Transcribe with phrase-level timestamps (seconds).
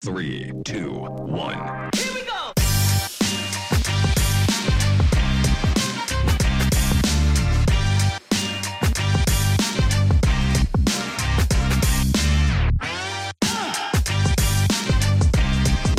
[0.00, 1.90] Three, two, one.
[1.96, 2.52] Here we go.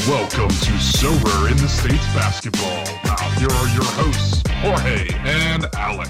[0.08, 2.86] Welcome to Sorare in the States Basketball.
[3.04, 6.10] Now, here are your hosts, Jorge and Alec.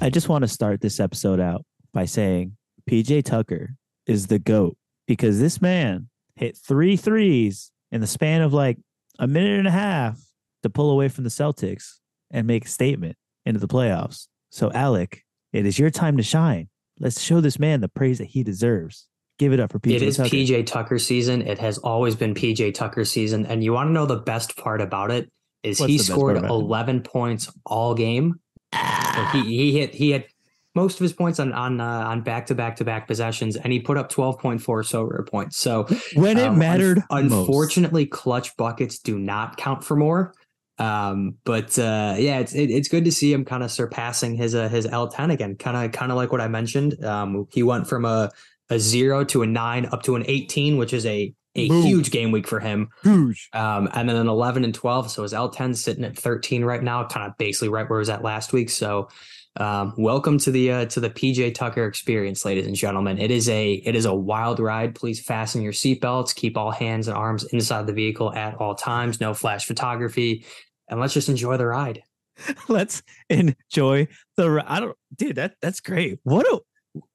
[0.00, 1.64] I just want to start this episode out
[1.94, 2.56] by saying
[2.90, 3.76] PJ Tucker
[4.08, 4.76] is the GOAT
[5.06, 6.08] because this man
[6.38, 8.78] hit three threes in the span of like
[9.18, 10.20] a minute and a half
[10.62, 11.94] to pull away from the Celtics
[12.30, 14.28] and make a statement into the playoffs.
[14.50, 16.68] So, Alec, it is your time to shine.
[17.00, 19.06] Let's show this man the praise that he deserves.
[19.38, 20.28] Give it up for PJ It is Tucker.
[20.30, 21.42] PJ Tucker season.
[21.42, 23.46] It has always been PJ Tucker season.
[23.46, 25.30] And you want to know the best part about it
[25.62, 26.64] is What's he scored part about it?
[26.64, 28.40] 11 points all game.
[28.74, 30.26] So he he hit he had
[30.74, 33.72] most of his points on on uh, on back to back to back possessions, and
[33.72, 35.56] he put up 12.4 Sorare points.
[35.56, 37.02] So when it um, mattered.
[37.10, 40.34] un- unfortunately, clutch buckets do not count for more.
[40.78, 44.54] Um, but uh, yeah, it's it, it's good to see him kind of surpassing his
[44.54, 45.56] uh, his L10 again.
[45.56, 47.04] Kind of kind of like what I mentioned.
[47.04, 48.30] Um, he went from a
[48.70, 51.82] a zero to a nine up to an 18, which is a a Boom.
[51.82, 52.90] huge game week for him.
[53.02, 53.48] Huge.
[53.52, 55.10] Um, and then an 11 and 12.
[55.10, 58.10] So his L10 sitting at 13 right now, kind of basically right where he was
[58.10, 58.70] at last week.
[58.70, 59.08] So
[59.56, 63.18] um, welcome to the uh, to the PJ Tucker experience, ladies and gentlemen.
[63.18, 64.94] It is a it is a wild ride.
[64.94, 66.34] Please fasten your seatbelts.
[66.34, 69.20] Keep all hands and arms inside the vehicle at all times.
[69.20, 70.44] No flash photography,
[70.88, 72.02] and let's just enjoy the ride.
[72.68, 74.48] Let's enjoy the.
[74.48, 75.34] ri- I don't, dude.
[75.36, 76.20] That that's great.
[76.22, 76.60] What a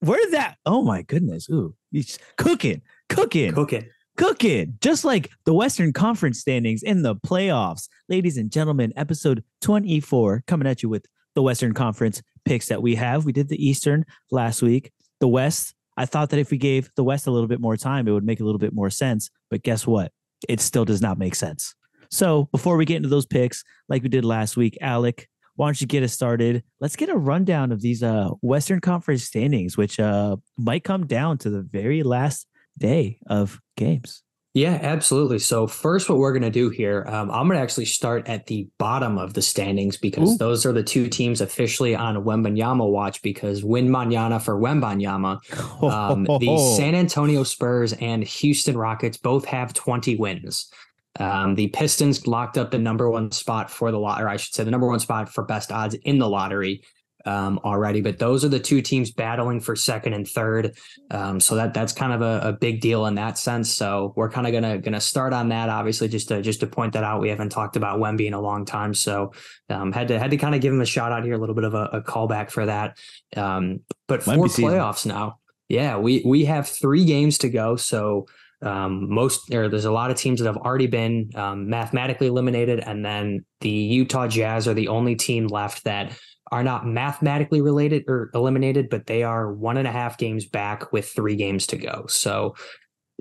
[0.02, 0.58] where that?
[0.66, 1.48] Oh my goodness.
[1.50, 3.88] Ooh, he's cooking, cooking, Cooking.
[4.18, 4.78] cooking.
[4.82, 8.92] Just like the Western Conference standings in the playoffs, ladies and gentlemen.
[8.98, 13.26] Episode twenty four coming at you with the Western Conference picks that we have.
[13.26, 14.92] We did the Eastern last week.
[15.20, 15.74] The West.
[15.96, 18.26] I thought that if we gave the West a little bit more time, it would
[18.26, 19.30] make a little bit more sense.
[19.50, 20.12] But guess what?
[20.50, 21.76] It still does not make sense.
[22.10, 25.80] So before we get into those picks, like we did last week, Alec, why don't
[25.80, 26.64] you get us started?
[26.80, 31.38] Let's get a rundown of these uh Western Conference standings, which uh might come down
[31.40, 34.23] to the very last day of games.
[34.54, 35.40] Yeah, absolutely.
[35.40, 38.46] So first, what we're going to do here, um, I'm going to actually start at
[38.46, 40.38] the bottom of the standings because Ooh.
[40.38, 45.40] those are the two teams officially on Wembanyama watch because win manana for Wembanyama.
[45.84, 50.72] Um, the San Antonio Spurs and Houston Rockets both have 20 wins.
[51.20, 54.54] Um, the Pistons locked up the number one spot for the lot, or I should
[54.54, 56.84] say, the number one spot for best odds in the lottery
[57.26, 58.02] um, already.
[58.02, 60.76] But those are the two teams battling for second and third.
[61.12, 63.74] Um, so that that's kind of a, a big deal in that sense.
[63.74, 65.70] So we're kind of gonna gonna start on that.
[65.70, 68.42] Obviously, just to just to point that out, we haven't talked about Wemby in a
[68.42, 69.34] long time, so
[69.70, 71.56] um, had to had to kind of give him a shout out here, a little
[71.56, 72.98] bit of a, a callback for that.
[73.36, 74.72] Um, but for Wemby season.
[74.72, 77.76] playoffs now, yeah, we we have three games to go.
[77.76, 78.28] So
[78.62, 82.80] um, most or there's a lot of teams that have already been um, mathematically eliminated,
[82.80, 86.18] and then the Utah Jazz are the only team left that
[86.52, 90.92] are not mathematically related or eliminated, but they are one and a half games back
[90.92, 92.06] with three games to go.
[92.08, 92.56] So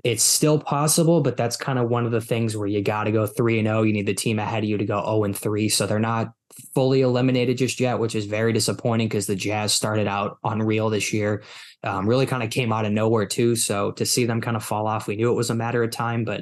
[0.03, 3.11] it's still possible, but that's kind of one of the things where you got to
[3.11, 3.83] go three and zero.
[3.83, 6.33] You need the team ahead of you to go zero and three, so they're not
[6.75, 11.13] fully eliminated just yet, which is very disappointing because the Jazz started out unreal this
[11.13, 11.43] year.
[11.83, 13.55] Um, really kind of came out of nowhere too.
[13.55, 15.91] So to see them kind of fall off, we knew it was a matter of
[15.91, 16.41] time, but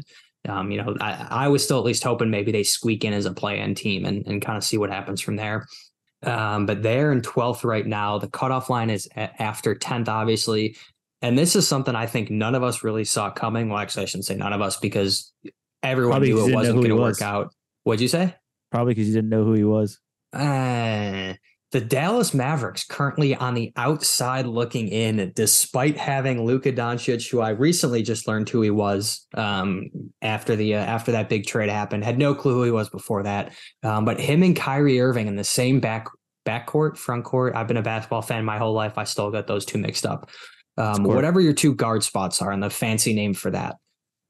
[0.49, 3.25] um, you know, I, I was still at least hoping maybe they squeak in as
[3.25, 5.67] a play-in team and, and kind of see what happens from there.
[6.23, 8.17] Um, but they're in 12th right now.
[8.19, 10.75] The cutoff line is a- after 10th, obviously.
[11.23, 13.69] And this is something I think none of us really saw coming.
[13.69, 15.31] Well, actually, I shouldn't say none of us because
[15.83, 17.19] everyone Probably knew it wasn't going to was.
[17.19, 17.53] work out.
[17.83, 18.35] What'd you say?
[18.71, 19.99] Probably because you didn't know who he was.
[20.33, 21.33] Uh,
[21.71, 27.51] the Dallas Mavericks currently on the outside looking in, despite having Luka Doncic, who I
[27.51, 29.89] recently just learned who he was um,
[30.21, 32.03] after the uh, after that big trade happened.
[32.03, 33.53] Had no clue who he was before that.
[33.83, 36.07] Um, but him and Kyrie Irving in the same back
[36.45, 37.55] backcourt, front court.
[37.55, 38.97] I've been a basketball fan my whole life.
[38.97, 40.29] I still got those two mixed up.
[40.77, 43.75] Um, whatever your two guard spots are, and the fancy name for that.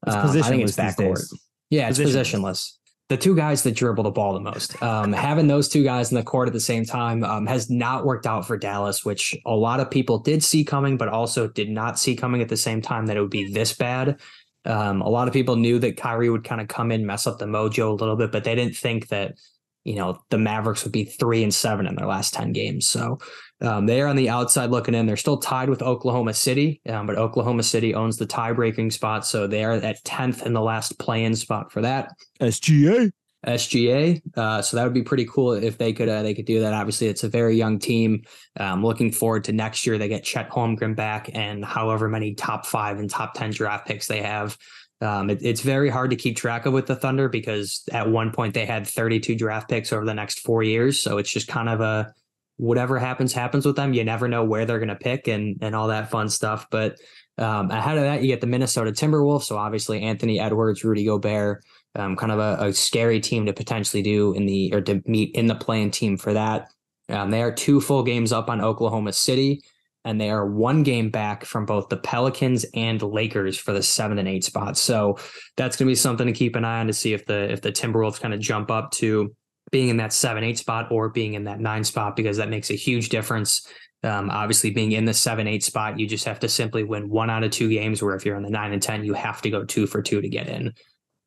[0.06, 1.24] It's Uh, I think it's backcourt.
[1.70, 2.72] Yeah, it's Positionless.
[3.12, 4.82] The two guys that dribble the ball the most.
[4.82, 8.06] Um, having those two guys in the court at the same time um, has not
[8.06, 11.68] worked out for Dallas, which a lot of people did see coming, but also did
[11.68, 14.18] not see coming at the same time that it would be this bad.
[14.64, 17.38] Um, a lot of people knew that Kyrie would kind of come in, mess up
[17.38, 19.34] the mojo a little bit, but they didn't think that
[19.84, 22.86] you know the Mavericks would be three and seven in their last ten games.
[22.86, 23.18] So
[23.60, 25.06] um, they are on the outside looking in.
[25.06, 29.46] They're still tied with Oklahoma City, um, but Oklahoma City owns the tie-breaking spot, so
[29.46, 32.10] they are at tenth in the last play-in spot for that.
[32.40, 33.12] SGA.
[33.46, 34.20] SGA.
[34.36, 36.72] Uh, so that would be pretty cool if they could uh, they could do that.
[36.72, 38.22] Obviously, it's a very young team.
[38.58, 39.98] Um, looking forward to next year.
[39.98, 44.06] They get Chet Holmgren back, and however many top five and top ten draft picks
[44.06, 44.56] they have.
[45.02, 48.30] Um, it, it's very hard to keep track of with the Thunder because at one
[48.30, 51.02] point they had 32 draft picks over the next four years.
[51.02, 52.14] So it's just kind of a
[52.56, 53.92] whatever happens, happens with them.
[53.92, 56.68] You never know where they're going to pick and, and all that fun stuff.
[56.70, 56.98] But
[57.36, 59.44] um, ahead of that, you get the Minnesota Timberwolves.
[59.44, 61.64] So obviously Anthony Edwards, Rudy Gobert,
[61.94, 65.34] um, kind of a, a, scary team to potentially do in the or to meet
[65.34, 66.68] in the playing team for that.
[67.08, 69.62] Um, they are two full games up on Oklahoma City,
[70.04, 74.18] and they are one game back from both the Pelicans and Lakers for the seven
[74.18, 74.80] and eight spots.
[74.80, 75.18] So
[75.56, 77.60] that's going to be something to keep an eye on to see if the if
[77.60, 79.34] the Timberwolves kind of jump up to
[79.70, 82.70] being in that seven eight spot or being in that nine spot because that makes
[82.70, 83.66] a huge difference.
[84.04, 87.30] Um, obviously, being in the seven eight spot, you just have to simply win one
[87.30, 88.02] out of two games.
[88.02, 90.20] Where if you're in the nine and ten, you have to go two for two
[90.20, 90.72] to get in.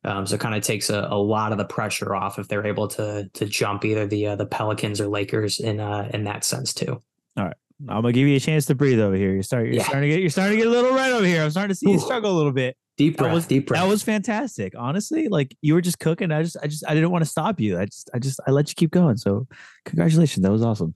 [0.05, 2.67] Um, so it kind of takes a, a, lot of the pressure off if they're
[2.67, 6.43] able to to jump either the uh, the Pelicans or Lakers in uh, in that
[6.43, 7.01] sense too.
[7.37, 9.33] All right, I'm gonna give you a chance to breathe over here.
[9.33, 9.87] You're starting you're yeah.
[9.87, 11.43] starting to get you're starting to get a little red over here.
[11.43, 11.93] I'm starting to see Ooh.
[11.93, 12.77] you struggle a little bit.
[12.97, 13.29] Deep breath.
[13.29, 13.81] That was, deep breath.
[13.81, 14.73] That was fantastic.
[14.77, 16.31] Honestly, like you were just cooking.
[16.31, 17.77] I just I just I didn't want to stop you.
[17.77, 19.17] I just I just I let you keep going.
[19.17, 19.47] So
[19.83, 20.43] congratulations.
[20.43, 20.95] That was awesome.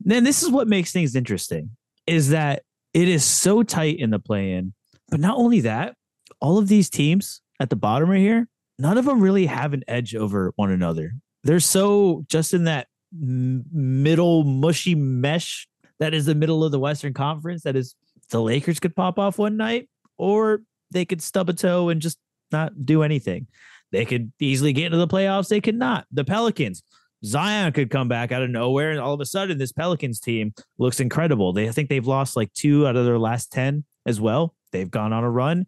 [0.00, 1.70] Then this is what makes things interesting
[2.06, 2.62] is that
[2.94, 4.72] it is so tight in the play in.
[5.10, 5.94] But not only that,
[6.40, 8.48] all of these teams at the bottom right here,
[8.78, 11.12] none of them really have an edge over one another.
[11.44, 15.68] They're so just in that middle mushy mesh
[16.00, 17.62] that is the middle of the Western Conference.
[17.62, 17.94] That is
[18.30, 19.88] the Lakers could pop off one night,
[20.18, 22.18] or they could stub a toe and just
[22.50, 23.46] not do anything.
[23.92, 25.48] They could easily get into the playoffs.
[25.48, 26.06] They could not.
[26.10, 26.82] The Pelicans,
[27.24, 30.54] Zion could come back out of nowhere, and all of a sudden, this Pelicans team
[30.78, 31.52] looks incredible.
[31.52, 34.54] They I think they've lost like two out of their last ten as well.
[34.72, 35.66] They've gone on a run.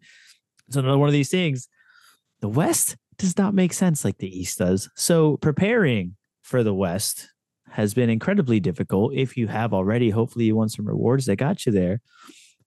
[0.67, 1.67] It's another one of these things.
[2.41, 4.89] The West does not make sense like the East does.
[4.95, 7.29] So preparing for the West
[7.73, 9.13] has been incredibly difficult.
[9.15, 12.01] If you have already, hopefully you won some rewards that got you there.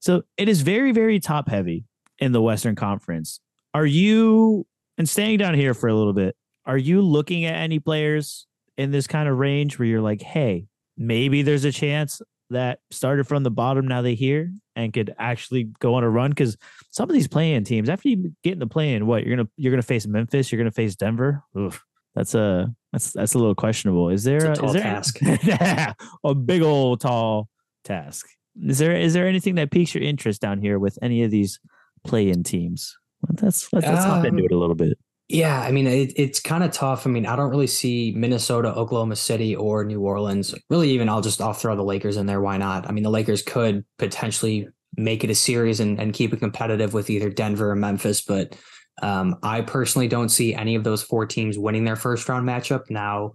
[0.00, 1.84] So it is very, very top heavy
[2.18, 3.40] in the Western Conference.
[3.72, 4.66] Are you,
[4.98, 8.90] and staying down here for a little bit, are you looking at any players in
[8.90, 10.66] this kind of range where you're like, hey,
[10.96, 12.20] maybe there's a chance
[12.50, 16.30] that started from the bottom now they here and could actually go on a run
[16.30, 16.56] because
[16.90, 19.72] some of these playing teams after you get in the play-in what you're gonna you're
[19.72, 24.08] gonna face memphis you're gonna face denver Oof, that's a that's that's a little questionable
[24.08, 25.18] is there a, a is there task
[26.24, 27.46] a big old tall
[27.84, 28.26] task
[28.64, 31.60] is there is there anything that piques your interest down here with any of these
[32.06, 32.96] play-in teams
[33.28, 34.98] let's let's, let's um, hop into it a little bit
[35.28, 37.04] yeah, I mean it, it's kind of tough.
[37.04, 40.54] I mean, I don't really see Minnesota, Oklahoma City, or New Orleans.
[40.70, 42.40] Really, even I'll just I'll throw the Lakers in there.
[42.40, 42.88] Why not?
[42.88, 46.94] I mean, the Lakers could potentially make it a series and, and keep it competitive
[46.94, 48.56] with either Denver or Memphis, but
[49.02, 52.90] um, I personally don't see any of those four teams winning their first round matchup.
[52.90, 53.34] Now,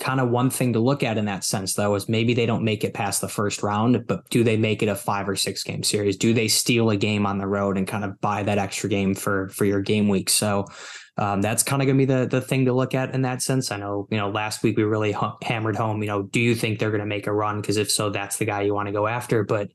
[0.00, 2.64] kind of one thing to look at in that sense, though, is maybe they don't
[2.64, 5.62] make it past the first round, but do they make it a five or six
[5.62, 6.16] game series?
[6.16, 9.14] Do they steal a game on the road and kind of buy that extra game
[9.14, 10.30] for for your game week?
[10.30, 10.66] So
[11.18, 13.42] um, that's kind of going to be the the thing to look at in that
[13.42, 13.70] sense.
[13.70, 16.78] I know, you know, last week we really hammered home, you know, do you think
[16.78, 17.60] they're going to make a run?
[17.60, 19.44] Because if so, that's the guy you want to go after.
[19.44, 19.68] But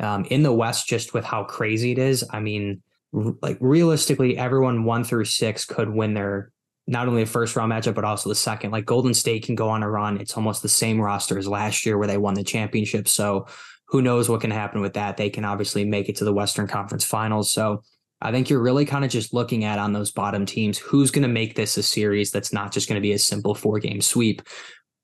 [0.00, 2.80] um, in the West, just with how crazy it is, I mean,
[3.16, 6.52] like realistically, everyone one through six could win their
[6.86, 8.70] not only the first round matchup, but also the second.
[8.70, 10.20] Like Golden State can go on a run.
[10.20, 13.08] It's almost the same roster as last year where they won the championship.
[13.08, 13.46] So
[13.88, 15.16] who knows what can happen with that?
[15.16, 17.50] They can obviously make it to the Western Conference Finals.
[17.50, 17.82] So
[18.20, 21.22] I think you're really kind of just looking at on those bottom teams who's going
[21.22, 24.00] to make this a series that's not just going to be a simple four game
[24.00, 24.42] sweep.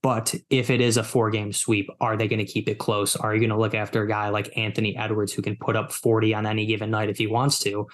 [0.03, 3.15] But if it is a four game sweep, are they going to keep it close?
[3.15, 5.93] Are you going to look after a guy like Anthony Edwards who can put up
[5.93, 7.87] 40 on any given night if he wants to?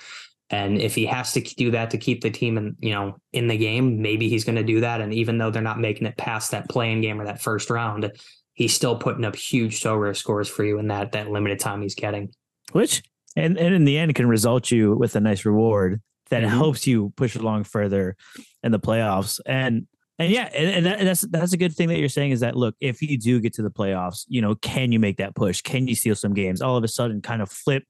[0.51, 3.49] And if he has to do that to keep the team in, you know, in
[3.49, 5.03] the game, maybe he's going to do that.
[5.03, 8.11] And even though they're not making it past that playing game or that first round,
[8.55, 11.95] he's still putting up huge Sorare scores for you in that that limited time he's
[11.95, 12.31] getting.
[12.73, 13.03] Which
[13.37, 16.01] and and in the end can result you with a nice reward
[16.31, 16.57] that mm-hmm.
[16.57, 18.17] helps you push along further
[18.63, 19.41] in the playoffs.
[19.45, 19.87] And
[20.19, 22.41] and yeah, and, and, that, and, that's that's a good thing that you're saying is
[22.41, 25.35] that look, if you do get to the playoffs, you know, can you make that
[25.35, 25.61] push?
[25.61, 26.61] Can you steal some games?
[26.61, 27.85] All of a sudden, kind of flip,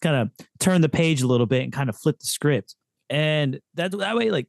[0.00, 2.74] kind of turn the page a little bit and kind of flip the script.
[3.08, 4.46] And that that way, like,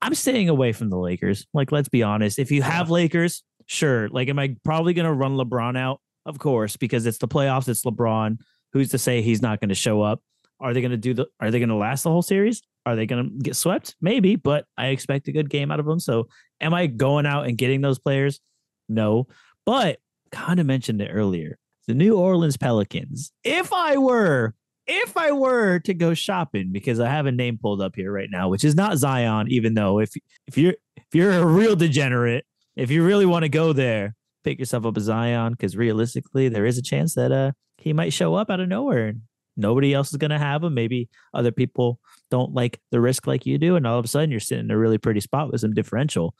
[0.00, 1.46] I'm staying away from the Lakers.
[1.52, 2.38] Like, let's be honest.
[2.38, 4.08] If you have Lakers, sure.
[4.08, 6.00] Like, am I probably gonna run LeBron out?
[6.28, 7.68] Of course, because it's the playoffs.
[7.68, 8.38] It's LeBron.
[8.74, 10.20] Who's to say he's not going to show up?
[10.60, 11.26] Are they going to do the?
[11.40, 12.62] Are they going to last the whole series?
[12.88, 13.96] Are they going to get swept?
[14.00, 16.00] Maybe, but I expect a good game out of them.
[16.00, 16.28] So,
[16.60, 18.40] am I going out and getting those players?
[18.88, 19.26] No,
[19.66, 19.98] but
[20.32, 21.58] kind of mentioned it earlier.
[21.86, 23.32] The New Orleans Pelicans.
[23.44, 24.54] If I were,
[24.86, 28.30] if I were to go shopping, because I have a name pulled up here right
[28.30, 30.10] now, which is not Zion, even though if
[30.46, 34.14] if you're if you're a real degenerate, if you really want to go there,
[34.44, 38.12] pick yourself up a Zion, because realistically, there is a chance that uh he might
[38.12, 39.22] show up out of nowhere and
[39.58, 40.74] nobody else is going to have them.
[40.74, 42.00] Maybe other people
[42.30, 43.76] don't like the risk like you do.
[43.76, 46.34] And all of a sudden you're sitting in a really pretty spot with some differential.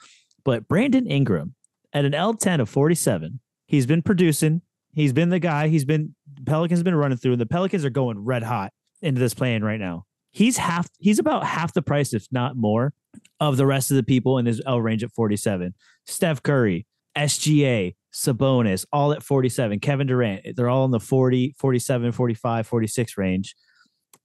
[0.44, 1.54] But Brandon Ingram
[1.92, 4.62] at an L10 of 47, he's been producing.
[4.92, 5.68] He's been the guy.
[5.68, 6.14] He's been
[6.46, 8.72] Pelicans been running through, and the Pelicans are going red hot
[9.02, 10.04] into this plan right now.
[10.30, 10.88] He's half.
[10.98, 12.92] He's about half the price, if not more,
[13.40, 15.74] of the rest of the people in his L range at 47.
[16.06, 19.78] Steph Curry, SGA, Sabonis, all at 47.
[19.78, 23.54] Kevin Durant, they're all in the 40, 47, 45, 46 range.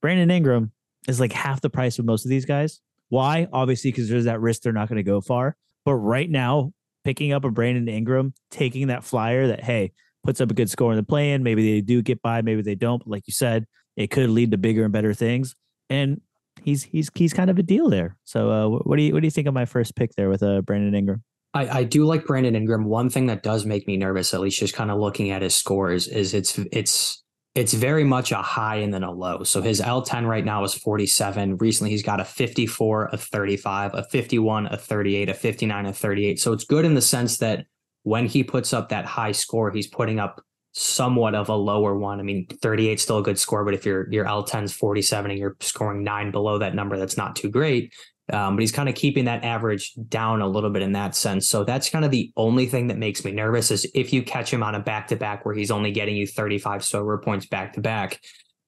[0.02, 0.72] Brandon Ingram
[1.08, 2.82] is like half the price of most of these guys.
[3.10, 3.48] Why?
[3.54, 5.56] Obviously, because there's that risk they're not going to go far.
[5.86, 6.74] But right now,
[7.04, 9.92] picking up a Brandon Ingram, taking that flyer that, hey,
[10.24, 12.64] puts up a good score in the play in, maybe they do get by, maybe
[12.64, 13.00] they don't.
[13.00, 15.56] But like you said, it could lead to bigger and better things.
[15.90, 16.22] And
[16.64, 18.18] he's he's he's kind of a deal there.
[18.24, 20.42] So uh, what do you what do you think of my first pick there with
[20.42, 21.24] uh, Brandon Ingram?
[21.54, 22.86] I, I do like Brandon Ingram.
[22.86, 25.56] One thing that does make me nervous, at least just kind of looking at his
[25.56, 27.24] scores, is it's it's
[27.56, 29.44] it's very much a high and then a low.
[29.44, 31.58] So his L10 right now is 47.
[31.58, 36.40] Recently, he's got a 54, a 35, a 51, a 38, a 59, a 38.
[36.40, 37.66] So it's good in the sense that
[38.02, 42.20] when he puts up that high score, he's putting up somewhat of a lower one.
[42.20, 45.30] I mean, 38 is still a good score, but if your your L10 is 47
[45.30, 47.94] and you're scoring nine below that number, that's not too great.
[48.34, 51.48] Um, but he's kind of keeping that average down a little bit in that sense.
[51.48, 54.52] So that's kind of the only thing that makes me nervous is if you catch
[54.52, 57.74] him on a back to back where he's only getting you 35 Sorare points back
[57.74, 58.20] to back,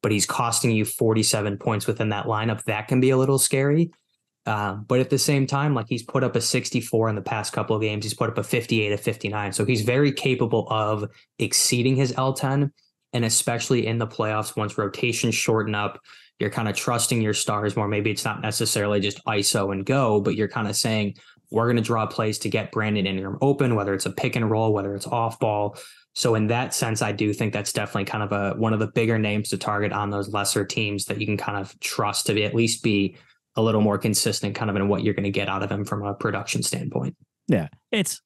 [0.04, 3.90] but he's costing you 47 points within that lineup, that can be a little scary.
[4.46, 7.52] Uh, but at the same time, like he's put up a 64 in the past
[7.52, 9.52] couple of games, he's put up a 58, a 59.
[9.52, 12.70] So he's very capable of exceeding his L10.
[13.14, 16.00] And especially in the playoffs, once rotations shorten up,
[16.40, 17.88] you're kind of trusting your stars more.
[17.88, 21.16] Maybe it's not necessarily just ISO and go, but you're kind of saying,
[21.52, 24.50] we're going to draw plays to get Brandon Ingram open, whether it's a pick and
[24.50, 25.78] roll, whether it's off ball.
[26.14, 28.88] So in that sense, I do think that's definitely kind of a one of the
[28.88, 32.34] bigger names to target on those lesser teams that you can kind of trust to
[32.34, 33.18] be at least be
[33.56, 35.86] a little more consistent kind of in what you're going to get out of them
[35.86, 37.16] from a production standpoint.
[37.48, 37.68] Yeah.
[37.92, 38.22] It's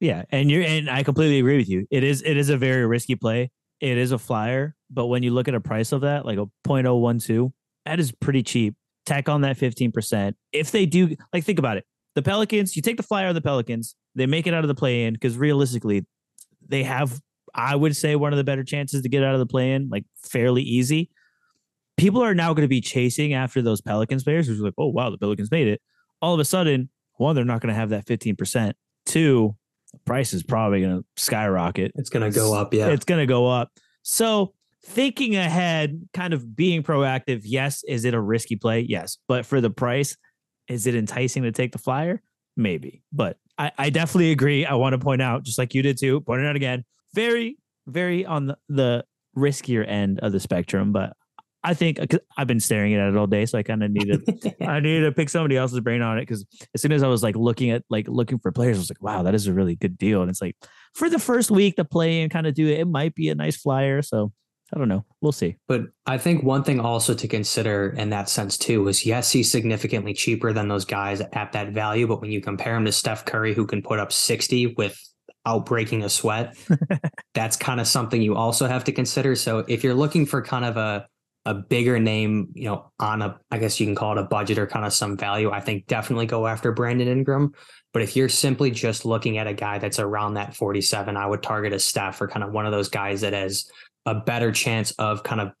[0.00, 1.86] yeah, and you're and I completely agree with you.
[1.90, 3.50] It is it is a very risky play.
[3.80, 6.46] It is a flyer, but when you look at a price of that, like a
[6.66, 7.52] 0.012,
[7.86, 8.74] that is pretty cheap.
[9.06, 10.34] Tack on that 15%.
[10.52, 11.84] If they do, like, think about it.
[12.14, 14.74] The Pelicans, you take the flyer of the Pelicans, they make it out of the
[14.74, 16.04] play in because realistically,
[16.66, 17.20] they have,
[17.54, 19.88] I would say, one of the better chances to get out of the play in,
[19.88, 21.10] like fairly easy.
[21.96, 25.10] People are now going to be chasing after those Pelicans players who's like, oh, wow,
[25.10, 25.80] the Pelicans made it.
[26.20, 28.72] All of a sudden, one, they're not going to have that 15%.
[29.06, 29.54] Two,
[29.92, 31.92] the price is probably going to skyrocket.
[31.96, 32.72] It's going to go up.
[32.74, 32.88] Yeah.
[32.88, 33.70] It's going to go up.
[34.02, 37.42] So thinking ahead, kind of being proactive.
[37.44, 37.84] Yes.
[37.84, 38.80] Is it a risky play?
[38.80, 39.18] Yes.
[39.28, 40.16] But for the price,
[40.68, 42.22] is it enticing to take the flyer?
[42.56, 43.02] Maybe.
[43.12, 44.64] But I, I definitely agree.
[44.64, 46.84] I want to point out, just like you did too, point it out again,
[47.14, 49.04] very, very on the, the
[49.36, 50.92] riskier end of the spectrum.
[50.92, 51.14] But
[51.62, 52.00] I think
[52.38, 54.22] I've been staring at it all day, so I kind of needed
[54.62, 57.22] I needed to pick somebody else's brain on it because as soon as I was
[57.22, 59.76] like looking at like looking for players, I was like, wow, that is a really
[59.76, 60.22] good deal.
[60.22, 60.56] And it's like
[60.94, 63.34] for the first week to play and kind of do it, it might be a
[63.34, 64.00] nice flyer.
[64.00, 64.32] So
[64.72, 65.04] I don't know.
[65.20, 65.56] We'll see.
[65.66, 69.50] But I think one thing also to consider in that sense too is yes, he's
[69.50, 72.06] significantly cheaper than those guys at that value.
[72.06, 76.04] But when you compare him to Steph Curry, who can put up 60 without breaking
[76.04, 76.56] a sweat,
[77.34, 79.34] that's kind of something you also have to consider.
[79.34, 81.06] So if you're looking for kind of a
[81.46, 84.58] a bigger name, you know, on a, I guess you can call it a budget
[84.58, 87.54] or kind of some value, I think definitely go after Brandon Ingram.
[87.92, 91.42] But if you're simply just looking at a guy that's around that 47, I would
[91.42, 93.70] target a Steph for kind of one of those guys that has
[94.06, 95.52] a better chance of kind of,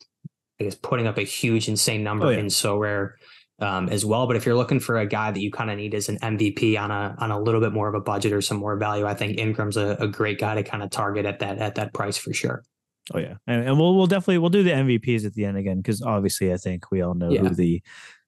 [0.60, 2.38] I guess, putting up a huge, insane number oh, yeah.
[2.38, 3.12] in Sorare
[3.60, 4.26] um, as well.
[4.26, 6.78] But if you're looking for a guy that you kind of need as an MVP
[6.78, 9.14] on a on a little bit more of a budget or some more value, I
[9.14, 12.16] think Ingram's a, a great guy to kind of target at that at that price
[12.16, 12.64] for sure.
[13.12, 15.78] Oh yeah, and, and we'll we'll definitely we'll do the MVPs at the end again
[15.78, 17.40] because obviously I think we all know yeah.
[17.40, 17.82] who the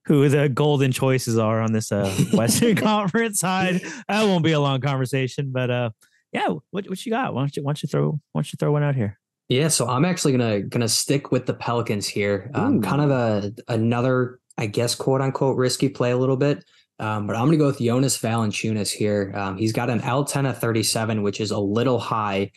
[0.06, 3.80] who the golden choices are on this uh, Western Conference side.
[4.08, 5.90] That won't be a long conversation, but uh,
[6.32, 7.34] yeah, what what you got?
[7.34, 9.18] Why don't you why don't you throw why don't you throw one out here?
[9.52, 12.50] Yeah, so I'm actually gonna gonna stick with the Pelicans here.
[12.54, 16.64] Um, kind of a another, I guess, quote unquote risky play a little bit.
[16.98, 19.32] Um, but I'm going to go with Jonas Valanciunas here.
[19.34, 22.52] Um, he's got an L10 of 37, which is a little high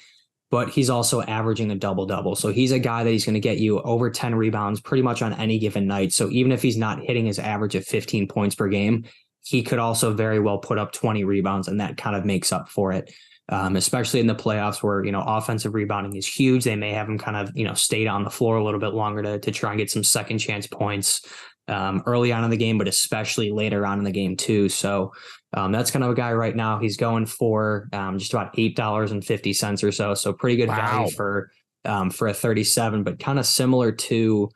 [0.51, 2.35] but he's also averaging a double double.
[2.35, 5.21] So he's a guy that he's going to get you over 10 rebounds pretty much
[5.21, 6.13] on any given night.
[6.13, 9.05] So even if he's not hitting his average of 15 points per game,
[9.43, 12.69] he could also very well put up 20 rebounds, and that kind of makes up
[12.69, 13.13] for it.
[13.47, 16.63] Um, especially in the playoffs where you know offensive rebounding is huge.
[16.63, 18.93] They may have him kind of you know stayed on the floor a little bit
[18.93, 21.21] longer to to try and get some second chance points
[21.67, 24.69] um, early on in the game, but especially later on in the game too.
[24.69, 25.13] So
[25.53, 26.79] um, that's kind of a guy right now.
[26.79, 30.13] He's going for um, just about eight dollars and fifty cents or so.
[30.13, 30.75] So pretty good wow.
[30.75, 31.51] value for
[31.85, 34.49] um, for a thirty seven, but kind of similar to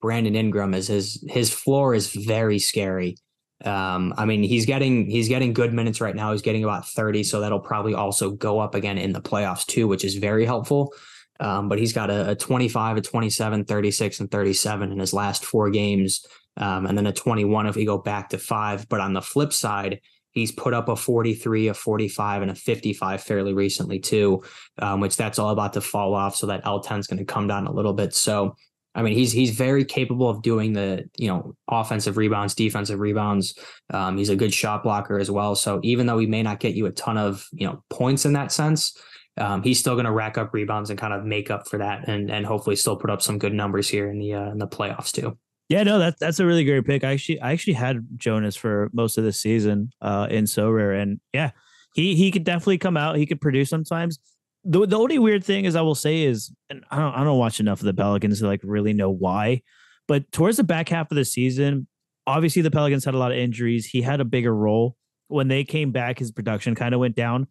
[0.00, 3.16] Brandon Ingram is his his floor is very scary.
[3.64, 6.32] Um, I mean, he's getting he's getting good minutes right now.
[6.32, 9.88] He's getting about 30, so that'll probably also go up again in the playoffs too,
[9.88, 10.92] which is very helpful.
[11.40, 15.44] Um, but he's got a, a 25, a 27, 36, and 37 in his last
[15.44, 16.24] four games.
[16.56, 18.88] Um, and then a 21 if we go back to five.
[18.88, 23.22] But on the flip side, he's put up a 43, a 45, and a 55
[23.22, 24.42] fairly recently too,
[24.78, 26.36] um, which that's all about to fall off.
[26.36, 28.14] So that L10 is going to come down a little bit.
[28.14, 28.56] So
[28.94, 33.58] I mean, he's he's very capable of doing the you know offensive rebounds, defensive rebounds.
[33.92, 35.54] Um, he's a good shot blocker as well.
[35.54, 38.34] So even though he may not get you a ton of you know points in
[38.34, 38.96] that sense,
[39.36, 42.08] um, he's still going to rack up rebounds and kind of make up for that,
[42.08, 44.68] and and hopefully still put up some good numbers here in the uh, in the
[44.68, 45.36] playoffs too.
[45.68, 47.02] Yeah, no, that's that's a really great pick.
[47.04, 51.20] I actually I actually had Jonas for most of the season uh, in Sorare, and
[51.32, 51.50] yeah,
[51.94, 53.16] he he could definitely come out.
[53.16, 54.20] He could produce sometimes
[54.64, 57.38] the the only weird thing is I will say is, and I don't I don't
[57.38, 59.62] watch enough of the Pelicans to like really know why,
[60.08, 61.86] but towards the back half of the season,
[62.26, 63.86] obviously the Pelicans had a lot of injuries.
[63.86, 64.96] He had a bigger role
[65.28, 66.18] when they came back.
[66.18, 67.46] His production kind of went down,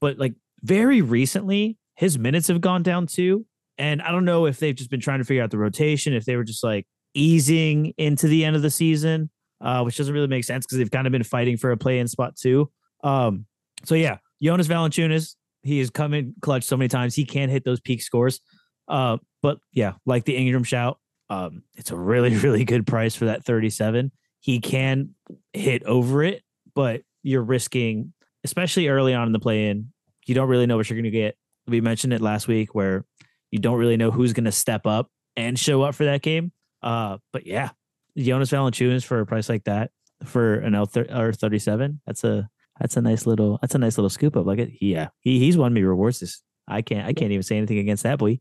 [0.00, 3.46] but like very recently, his minutes have gone down too.
[3.78, 6.24] And I don't know if they've just been trying to figure out the rotation, if
[6.24, 9.30] they were just like easing into the end of the season,
[9.60, 11.98] uh, which doesn't really make sense because they've kind of been fighting for a play
[11.98, 12.70] in spot too.
[13.04, 13.46] Um,
[13.84, 15.34] so yeah, Jonas Valanciunas,
[15.66, 17.14] he has come in clutch so many times.
[17.14, 18.40] He can hit those peak scores.
[18.88, 20.98] Uh, but yeah, like the Ingram shout,
[21.30, 24.12] um, it's a really, really good price for that 37.
[24.40, 25.14] He can
[25.52, 26.42] hit over it,
[26.74, 28.12] but you're risking,
[28.44, 29.92] especially early on in the play in,
[30.26, 31.36] you don't really know what you're going to get.
[31.66, 33.04] We mentioned it last week where
[33.50, 36.52] you don't really know who's going to step up and show up for that game.
[36.82, 37.70] Uh, but yeah,
[38.16, 39.90] Jonas Valanciunas for a price like that
[40.24, 42.48] for an L or 37, that's a
[42.80, 44.46] that's a nice little that's a nice little scoop up.
[44.46, 46.20] Like it, yeah, he he's won me rewards.
[46.20, 48.40] This I can't I can't even say anything against that boy.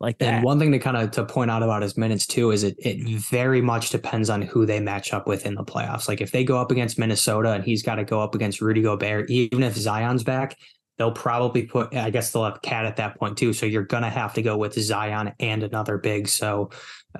[0.00, 0.34] Like that.
[0.34, 2.76] And one thing to kind of to point out about his minutes too is it
[2.78, 6.08] it very much depends on who they match up with in the playoffs.
[6.08, 8.82] Like if they go up against Minnesota and he's got to go up against Rudy
[8.82, 10.56] Gobert, even if Zion's back,
[10.98, 13.52] they'll probably put I guess they'll have KAT at that point too.
[13.52, 16.28] So you're gonna have to go with Zion and another big.
[16.28, 16.70] So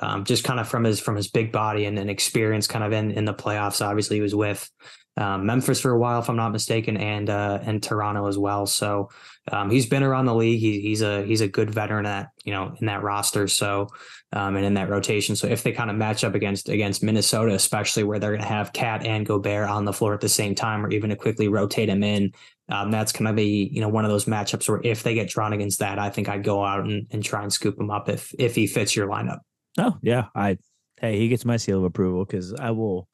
[0.01, 2.93] um, just kind of from his from his big body and, and experience kind of
[2.93, 3.85] in in the playoffs.
[3.85, 4.71] Obviously he was with
[5.17, 8.67] um, Memphis for a while, if I'm not mistaken, and uh, and Toronto as well.
[8.67, 9.11] So
[9.51, 10.59] um, he's been around the league.
[10.61, 13.47] He, he's a he's a good veteran at you know in that roster.
[13.47, 13.89] So
[14.35, 15.37] um, and in that rotation.
[15.37, 18.49] So if they kind of match up against against Minnesota, especially where they're going to
[18.49, 21.47] have KAT and Gobert on the floor at the same time, or even to quickly
[21.47, 22.33] rotate him in,
[22.69, 25.29] um, that's going to be you know one of those matchups where if they get
[25.29, 28.09] drawn against that, I think I'd go out and, and try and scoop him up
[28.09, 29.41] if if he fits your lineup.
[29.79, 30.59] Oh yeah, I
[31.01, 33.09] hey he gets my seal of approval because I will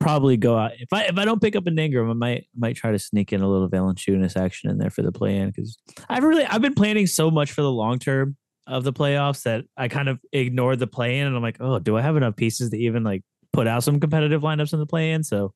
[0.00, 2.76] probably go out if I if I don't pick up an Ingram, I might might
[2.76, 5.78] try to sneak in a little Valanciunas action in there for the play in because
[6.08, 9.64] I've really I've been planning so much for the long term of the playoffs that
[9.76, 12.36] I kind of ignored the play in and I'm like, oh, do I have enough
[12.36, 15.24] pieces to even like put out some competitive lineups in the play in?
[15.24, 15.54] So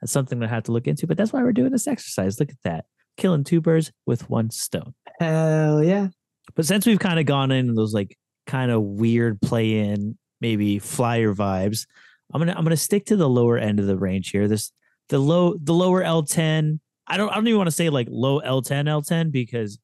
[0.00, 1.06] that's something that I have to look into.
[1.06, 2.40] But that's why we're doing this exercise.
[2.40, 2.84] Look at that.
[3.16, 4.94] Killing two birds with one stone.
[5.18, 6.08] Hell yeah.
[6.54, 10.78] But since we've kind of gone in those like kind of weird play in, maybe
[10.78, 11.86] flyer vibes,
[12.32, 14.48] I'm gonna I'm gonna stick to the lower end of the range here.
[14.48, 14.72] This
[15.08, 16.80] the low the lower L10.
[17.06, 19.78] I don't I don't even want to say like low L10 L10 because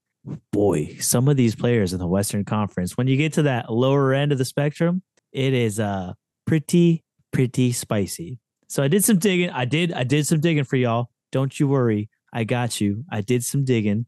[0.52, 4.12] boy, some of these players in the Western Conference, when you get to that lower
[4.12, 5.02] end of the spectrum,
[5.32, 6.12] it is uh
[6.46, 8.38] pretty pretty spicy.
[8.68, 9.50] So I did some digging.
[9.50, 11.10] I did I did some digging for y'all.
[11.32, 12.08] Don't you worry.
[12.32, 13.04] I got you.
[13.10, 14.06] I did some digging,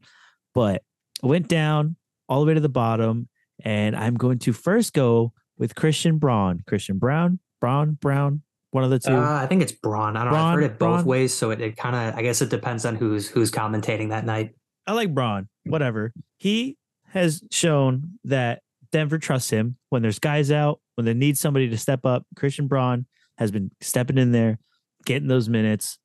[0.53, 0.83] but
[1.23, 1.95] I went down
[2.27, 3.27] all the way to the bottom
[3.63, 6.63] and I'm going to first go with Christian Braun.
[6.67, 9.13] Christian Brown, Braun, Brown, one of the two.
[9.13, 10.15] Uh, I think it's Braun.
[10.15, 10.47] I don't Braun, know.
[10.49, 12.95] I've heard it both ways, so it, it kind of I guess it depends on
[12.95, 14.55] who's who's commentating that night.
[14.87, 15.47] I like Braun.
[15.65, 16.13] Whatever.
[16.37, 16.77] He
[17.09, 21.77] has shown that Denver trusts him when there's guys out, when they need somebody to
[21.77, 22.25] step up.
[22.35, 23.05] Christian Braun
[23.39, 24.59] has been stepping in there,
[25.05, 25.97] getting those minutes.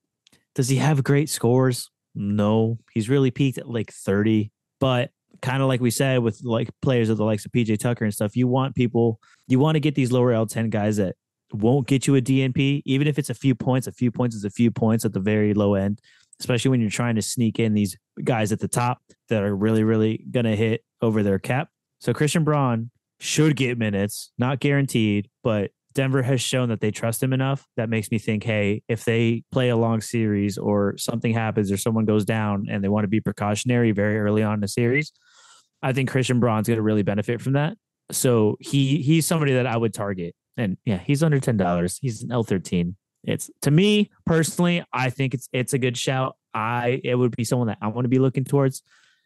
[0.55, 1.91] Does he have great scores?
[2.15, 2.79] No.
[2.93, 5.11] He's really peaked at like 30, but
[5.43, 8.15] kind of like we said with like players of the likes of PJ Tucker and
[8.15, 9.19] stuff, you want people,
[9.49, 11.17] you want to get these lower L10 guys that
[11.53, 13.89] won't get you a DNP, even if it's a few points.
[13.89, 16.01] A few points is a few points at the very low end,
[16.39, 19.83] especially when you're trying to sneak in these guys at the top that are really,
[19.83, 21.69] really going to hit over their cap.
[21.99, 27.23] So Christian Braun should get minutes, not guaranteed, but Denver has shown that they trust
[27.23, 27.67] him enough.
[27.77, 31.77] That makes me think, hey, if they play a long series or something happens or
[31.77, 35.13] someone goes down and they want to be precautionary very early on in the series,
[35.83, 37.77] I think Christian Braun's going to really benefit from that.
[38.11, 41.99] So he he's somebody that I would target and yeah, he's under ten dollars.
[42.01, 42.97] He's an L thirteen.
[43.23, 46.37] It's to me personally, I think it's it's a good shout.
[46.53, 48.83] I it would be someone that I want to be looking towards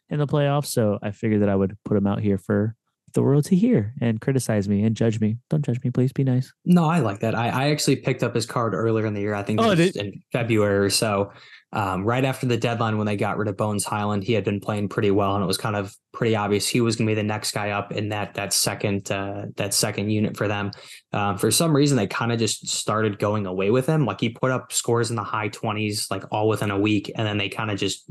[0.09, 0.67] in the playoffs.
[0.67, 2.75] So I figured that I would put him out here for
[3.13, 5.37] the world to hear and criticize me and judge me.
[5.49, 6.11] Don't judge me, please.
[6.13, 6.51] Be nice.
[6.65, 7.35] No, I like that.
[7.35, 9.33] I, I actually picked up his card earlier in the year.
[9.33, 11.31] I think it Oh, was did- in February or so.
[11.71, 14.59] Um, right after the deadline when they got rid of Bones Hyland, he had been
[14.59, 17.15] playing pretty well, and it was kind of pretty obvious he was going to be
[17.15, 20.71] the next guy up in that that second uh, that second unit for them.
[21.13, 24.07] Um, for some reason, they kind of just started going away with him.
[24.07, 27.27] Like he put up scores in the high twenties, like all within a week, and
[27.27, 28.03] then they kind of just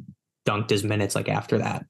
[0.46, 1.84] dunked his minutes like after that,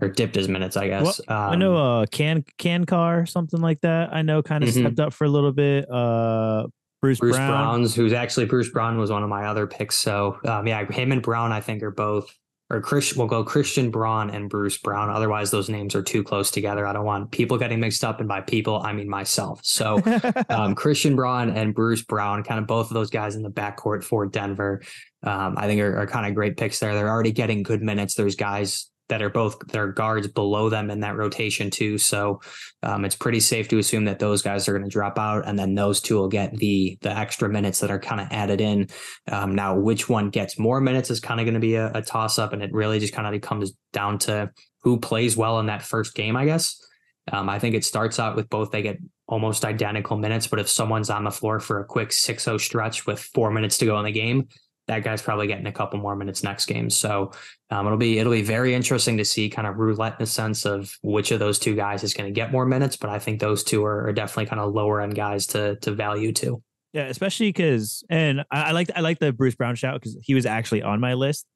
[0.00, 1.20] or dipped his minutes, I guess.
[1.28, 4.12] Um, I know uh can can car something like that.
[4.14, 4.80] I know kind of Mhm.
[4.80, 5.90] stepped up for a little bit.
[5.90, 6.66] Uh
[7.00, 7.50] Bruce, Bruce Brown.
[7.50, 9.96] Brown's, who's actually Bruce Brown was one of my other picks.
[9.96, 12.32] So um, yeah, him and Brown, I think, are both
[12.70, 13.16] or Chris.
[13.16, 15.10] We'll go Christian Braun and Bruce Brown.
[15.10, 16.86] Otherwise, those names are too close together.
[16.86, 19.60] I don't want people getting mixed up, and by people, I mean myself.
[19.64, 20.00] So
[20.48, 24.04] um, Christian Braun and Bruce Brown, kind of both of those guys in the backcourt
[24.04, 24.80] for Denver.
[25.24, 26.94] Um, I think are, are kind of great picks there.
[26.94, 28.14] They're already getting good minutes.
[28.14, 31.98] There's guys that are both their guards below them in that rotation too.
[31.98, 32.40] So
[32.82, 35.58] um, it's pretty safe to assume that those guys are going to drop out, and
[35.58, 38.88] then those two will get the the extra minutes that are kind of added in.
[39.30, 42.00] Um, now, which one gets more minutes is kind of going to be a, a
[42.00, 45.66] toss up, and it really just kind of comes down to who plays well in
[45.66, 46.82] that first game, I guess.
[47.30, 48.96] Um, I think it starts out with both they get
[49.28, 53.20] almost identical minutes, but if someone's on the floor for a quick 6-0 stretch with
[53.20, 54.48] four minutes to go in the game,
[54.88, 56.90] that guy's probably getting a couple more minutes next game.
[56.90, 57.32] So
[57.70, 60.64] um, it'll be it'll be very interesting to see kind of roulette in the sense
[60.64, 62.96] of which of those two guys is going to get more minutes.
[62.96, 65.92] But I think those two are, are definitely kind of lower end guys to to
[65.92, 66.62] value too.
[66.92, 70.34] Yeah, especially because, and I, I like I like the Bruce Brown shout because he
[70.34, 71.46] was actually on my list,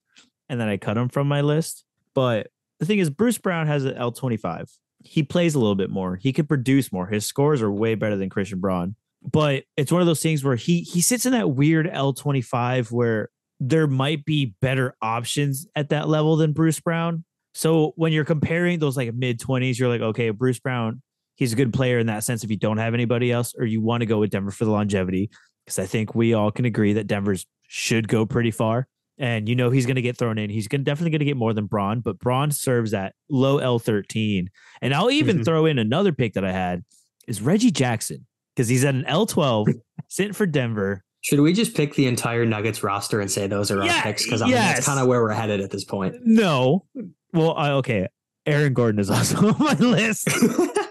[0.48, 1.84] and then I cut him from my list.
[2.14, 2.46] But
[2.78, 4.70] the thing is, Bruce Brown has an L twenty five.
[5.02, 6.16] He plays a little bit more.
[6.16, 7.06] He could produce more.
[7.06, 8.96] His scores are way better than Christian Braun.
[9.22, 12.42] But it's one of those things where he he sits in that weird L twenty
[12.42, 17.24] five where there might be better options at that level than Bruce Brown.
[17.55, 21.02] So when you're comparing those like mid twenties, you're like, okay, Bruce Brown,
[21.37, 23.81] he's a good player in that sense if you don't have anybody else or you
[23.81, 25.31] want to go with Denver for the longevity.
[25.64, 28.87] Because I think we all can agree that Denver's should go pretty far.
[29.18, 30.50] And you know he's going to get thrown in.
[30.50, 33.79] He's going definitely going to get more than Braun, but Braun serves at low L
[33.79, 34.50] thirteen.
[34.83, 35.44] And I'll even Mhm.
[35.46, 36.85] throw in another pick that I had
[37.26, 38.26] is Reggie Jackson
[38.57, 39.69] because he's at an L twelve
[40.09, 41.05] sitting for Denver.
[41.21, 44.25] Should we just pick the entire Nuggets roster and say those are our picks?
[44.25, 44.77] Because I mean, yes.
[44.77, 46.14] that's kind of where we're headed at this point.
[46.25, 46.87] No,
[47.33, 48.07] well, I, okay.
[48.47, 50.29] Aaron Gordon is also on my list.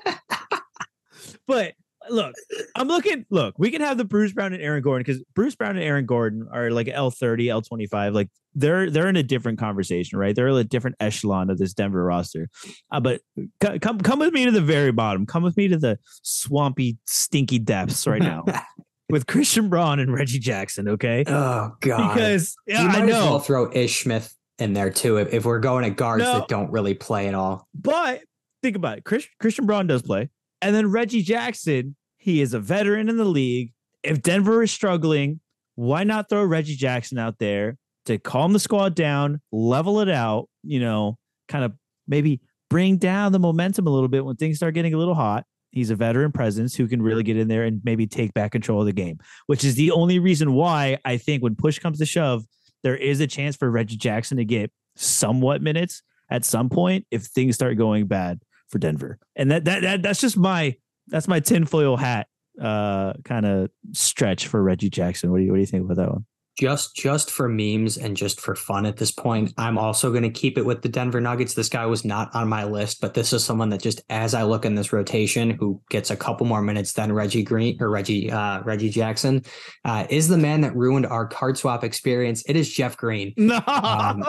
[1.47, 1.73] But
[2.09, 2.33] look,
[2.75, 3.25] I'm looking.
[3.29, 6.05] Look, we can have the Bruce Brown and Aaron Gordon because Bruce Brown and Aaron
[6.05, 8.13] Gordon are like L thirty, L twenty five.
[8.13, 10.35] Like they're they're in a different conversation, right?
[10.35, 12.49] They're in a different echelon of this Denver roster.
[12.91, 13.21] Uh, but
[13.63, 15.25] c- come come with me to the very bottom.
[15.25, 18.43] Come with me to the swampy, stinky depths right now
[19.09, 20.87] with Christian Braun and Reggie Jackson.
[20.89, 22.13] Okay, oh God.
[22.13, 25.45] because yeah, you might I as well throw Ish Smith in there too if, if
[25.45, 26.39] we're going at guards No.
[26.39, 27.67] that don't really play at all.
[27.75, 28.21] but
[28.63, 29.03] think about it.
[29.03, 30.29] Chris, Christian Braun does play,
[30.65, 31.95] and then Reggie Jackson.
[32.17, 33.71] He is a veteran in the league.
[34.01, 35.39] If Denver is struggling,
[35.75, 40.49] why not throw Reggie Jackson out there to calm the squad down, level it out,
[40.63, 41.73] you know, kind of
[42.07, 45.45] maybe bring down the momentum a little bit when things start getting a little hot.
[45.71, 48.79] He's a veteran presence who can really get in there and maybe take back control
[48.79, 52.07] of the game, which is the only reason why I think when push comes to
[52.07, 52.43] shove,
[52.81, 56.01] there is a chance for Reggie Jackson to get somewhat minutes
[56.31, 59.19] at some point if things start going bad for Denver.
[59.35, 60.75] And that that, that that's just my
[61.07, 62.27] that's my tinfoil hat
[62.61, 65.31] uh kind of stretch for Reggie Jackson.
[65.31, 66.25] What do you what do you think about that one?
[66.57, 70.29] just just for memes and just for fun at this point i'm also going to
[70.29, 73.33] keep it with the denver nuggets this guy was not on my list but this
[73.33, 76.61] is someone that just as i look in this rotation who gets a couple more
[76.61, 79.43] minutes than reggie green or reggie uh, reggie jackson
[79.83, 83.59] uh, is the man that ruined our card swap experience it is jeff green No.
[83.67, 84.23] um,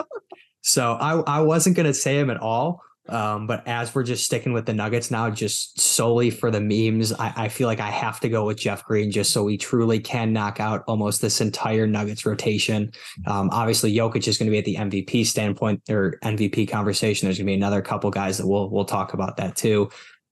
[0.67, 2.81] so I, I wasn't going to say him at all.
[3.09, 7.13] Um, but as we're just sticking with the Nuggets now, just solely for the memes,
[7.13, 9.99] I, I feel like I have to go with Jeff Green just so we truly
[9.99, 12.91] can knock out almost this entire Nuggets rotation.
[13.25, 17.27] Um, obviously, Jokic is going to be at the MVP standpoint or MVP conversation.
[17.27, 19.89] There's going to be another couple guys that we'll we'll talk about that too.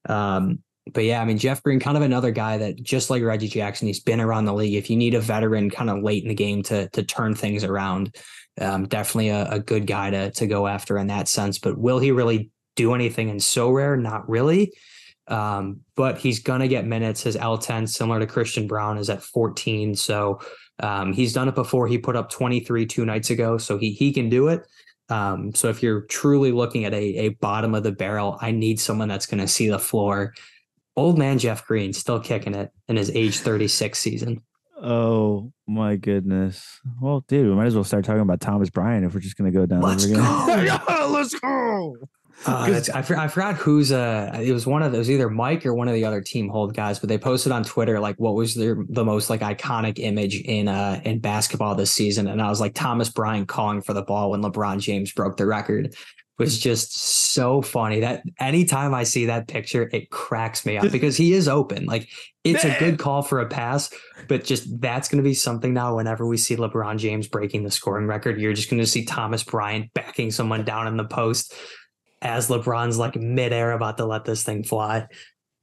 [0.08, 0.60] Um,
[0.92, 3.88] but yeah, I mean Jeff Green, kind of another guy that just like Reggie Jackson,
[3.88, 4.74] he's been around the league.
[4.74, 7.64] If you need a veteran kind of late in the game to to turn things
[7.64, 8.16] around,
[8.60, 11.58] um, definitely a, a good guy to to go after in that sense.
[11.58, 14.00] But will he really do anything in Sorare?
[14.00, 14.72] Not really.
[15.28, 17.22] Um, but he's gonna get minutes.
[17.22, 19.96] His L10, similar to Christian Brown, is at 14.
[19.96, 20.40] So
[20.78, 21.88] um, he's done it before.
[21.88, 24.62] He put up 23 two nights ago, so he he can do it.
[25.08, 28.80] Um, so if you're truly looking at a, a bottom of the barrel, I need
[28.80, 30.34] someone that's going to see the floor.
[30.96, 34.42] Old man Jeff Green still kicking it in his age 36 season.
[34.82, 36.80] Oh my goodness.
[37.00, 39.50] Well, dude, we might as well start talking about Thomas Bryant if we're just gonna
[39.50, 39.80] go down.
[39.80, 40.16] Let's again.
[40.16, 40.56] go.
[40.62, 41.96] Yeah, let's go.
[42.44, 45.74] Uh, I, for- I forgot who's uh it was one of those either Mike or
[45.74, 48.54] one of the other team hold guys, but they posted on Twitter like what was
[48.54, 52.60] their the most like iconic image in uh in basketball this season, and I was
[52.60, 55.94] like Thomas Bryant calling for the ball when LeBron James broke the record
[56.38, 61.16] was just so funny that anytime I see that picture, it cracks me up because
[61.16, 61.86] he is open.
[61.86, 62.08] Like
[62.44, 63.90] it's a good call for a pass,
[64.28, 65.96] but just that's going to be something now.
[65.96, 69.42] Whenever we see LeBron James breaking the scoring record, you're just going to see Thomas
[69.42, 71.54] Bryant backing someone down in the post
[72.22, 75.06] as LeBron's like midair about to let this thing fly.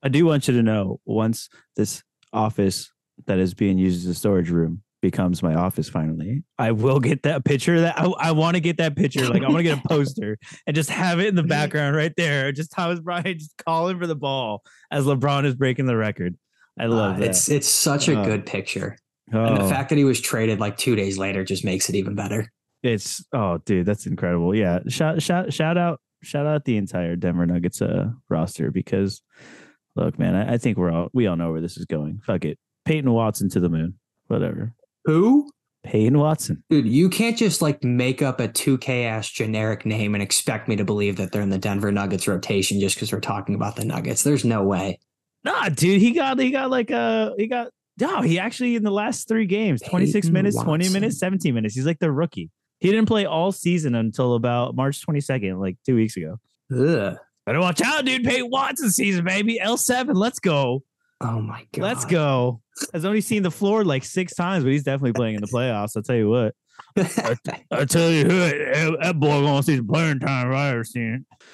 [0.02, 2.92] I do want you to know once this office
[3.26, 7.24] that is being used as a storage room becomes my office finally, I will get
[7.24, 9.28] that picture that I, I want to get that picture.
[9.28, 10.38] Like I want to get a poster
[10.68, 12.52] and just have it in the background right there.
[12.52, 16.38] Just Thomas Bryant just calling for the ball as LeBron is breaking the record.
[16.80, 17.30] I love Uh, that.
[17.30, 18.26] It's it's such a Oh.
[18.26, 18.98] good picture.
[19.32, 21.96] And the Oh, fact that he was traded like two days later just makes it
[21.96, 22.50] even better.
[22.82, 24.56] it's oh dude, that's incredible.
[24.56, 24.80] Yeah.
[24.88, 29.22] Shout shout shout out shout out the entire Denver Nuggets uh roster because
[29.96, 32.22] look, man, I, I think we're all we all know where this is going.
[32.26, 32.58] Fuck it.
[32.86, 33.96] Peyton Watson to the moon.
[34.28, 34.74] Whatever.
[35.06, 35.52] Who?
[35.84, 36.64] Peyton Watson.
[36.70, 40.78] Dude, you can't just like make up a 2K ass generic name and expect me
[40.78, 43.84] to believe that they're in the Denver Nuggets rotation just because we're talking about the
[43.84, 44.24] Nuggets.
[44.24, 45.00] There's no way.
[45.44, 48.92] Nah, dude, he got he got like a he got no, he actually in the
[48.92, 51.76] last three games, 26 Peyton minutes, 20 minutes, 17 minutes.
[51.76, 52.50] He's like the rookie.
[52.84, 56.38] He didn't play all season until about March 22nd, like two weeks ago.
[56.70, 57.18] Ugh.
[57.46, 58.26] Better watch out, dude.
[58.26, 59.58] Peyton Watson season, baby.
[59.64, 60.14] L7.
[60.14, 60.84] Let's go.
[61.22, 61.82] Oh my god.
[61.82, 62.60] Let's go.
[62.94, 65.96] I've only seen the floor like six times, but he's definitely playing in the playoffs.
[65.96, 66.56] I'll tell you what.
[67.72, 71.26] I tell you who, that boy gonna see some playing time if I ever seen
[71.26, 71.46] it.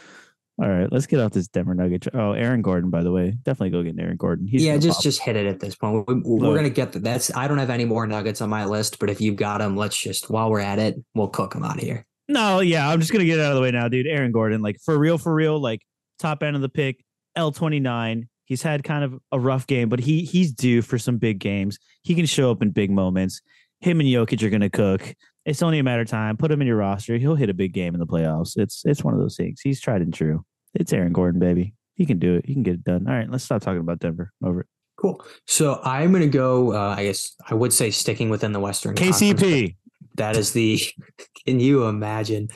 [0.61, 2.07] All right, let's get off this Denver Nugget.
[2.13, 4.45] Oh, Aaron Gordon, by the way, definitely go get Aaron Gordon.
[4.45, 5.03] He's yeah, just pop.
[5.03, 6.05] just hit it at this point.
[6.05, 6.55] We, we're Look.
[6.57, 7.33] gonna get the, that's.
[7.33, 9.97] I don't have any more nuggets on my list, but if you've got them, let's
[9.97, 12.05] just while we're at it, we'll cook them out of here.
[12.27, 14.05] No, yeah, I'm just gonna get it out of the way now, dude.
[14.05, 15.81] Aaron Gordon, like for real, for real, like
[16.19, 17.05] top end of the pick,
[17.37, 18.27] L29.
[18.43, 21.79] He's had kind of a rough game, but he he's due for some big games.
[22.01, 23.41] He can show up in big moments.
[23.79, 25.15] Him and Jokic are gonna cook.
[25.45, 26.35] It's only a matter of time.
[26.35, 27.17] Put him in your roster.
[27.17, 28.57] He'll hit a big game in the playoffs.
[28.57, 29.61] It's it's one of those things.
[29.61, 30.43] He's tried and true.
[30.73, 31.73] It's Aaron Gordon, baby.
[31.95, 32.45] He can do it.
[32.45, 33.08] He can get it done.
[33.08, 34.32] All right, let's stop talking about Denver.
[34.43, 34.67] Over it.
[34.97, 35.23] Cool.
[35.47, 36.73] So I'm gonna go.
[36.73, 39.75] Uh, I guess I would say sticking within the Western KCP.
[40.15, 40.82] That is the.
[41.45, 42.49] Can you imagine?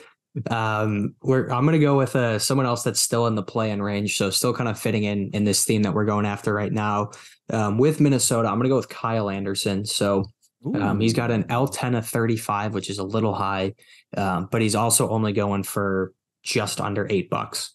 [0.50, 4.16] Um, we're I'm gonna go with uh, someone else that's still in the play-in range,
[4.16, 7.12] so still kind of fitting in in this theme that we're going after right now.
[7.50, 9.84] Um, with Minnesota, I'm gonna go with Kyle Anderson.
[9.84, 10.26] So
[10.74, 13.74] um, he's got an L10 of 35, which is a little high,
[14.16, 17.73] um, but he's also only going for just under eight bucks.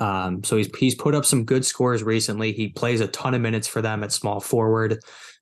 [0.00, 2.52] Um, so he's he's put up some good scores recently.
[2.52, 5.00] He plays a ton of minutes for them at small forward.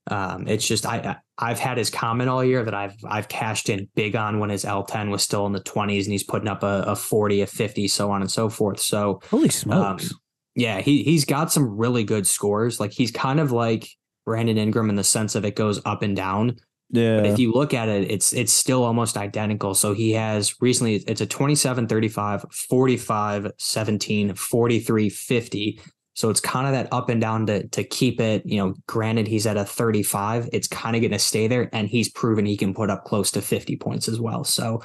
[0.08, 3.88] Um, it's just I I've had his comment all year that I've I've cashed in
[3.94, 6.84] big on when his L10 was still in the 20s and he's putting up a,
[6.86, 8.80] a 40, a 50, so on and so forth.
[8.80, 10.14] So Holy smokes.
[10.54, 12.78] yeah, he he's got some really good scores.
[12.78, 13.88] Like he's kind of like
[14.24, 16.56] Brandon Ingram in the sense of it goes up and down.
[16.90, 17.16] Yeah.
[17.16, 19.74] But if you look at it, it's it's still almost identical.
[19.74, 25.80] So he has recently it's a 27 35, 45 17, 43 50.
[26.14, 29.26] So it's kind of that up and down to to keep it, you know, granted
[29.26, 32.56] he's at a 35, it's kind of going to stay there and he's proven he
[32.56, 34.44] can put up close to 50 points as well.
[34.44, 34.82] So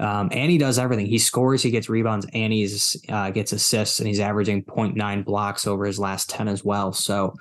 [0.00, 1.06] um, and he does everything.
[1.06, 5.66] He scores, he gets rebounds, and he's uh, gets assists, and he's averaging 0.9 blocks
[5.66, 6.92] over his last 10 as well.
[6.92, 7.34] So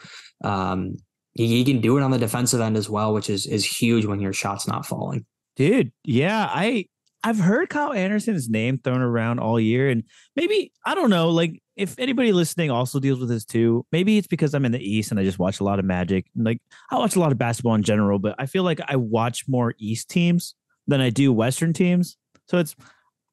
[0.43, 0.97] um,
[1.45, 4.19] he, can do it on the defensive end as well, which is is huge when
[4.19, 5.25] your shot's not falling.
[5.55, 6.85] Dude, yeah, I
[7.23, 10.03] I've heard Kyle Anderson's name thrown around all year, and
[10.35, 14.27] maybe I don't know, like if anybody listening also deals with this too, maybe it's
[14.27, 16.25] because I'm in the East and I just watch a lot of Magic.
[16.35, 19.47] Like I watch a lot of basketball in general, but I feel like I watch
[19.47, 20.55] more East teams
[20.87, 22.17] than I do Western teams.
[22.47, 22.75] So it's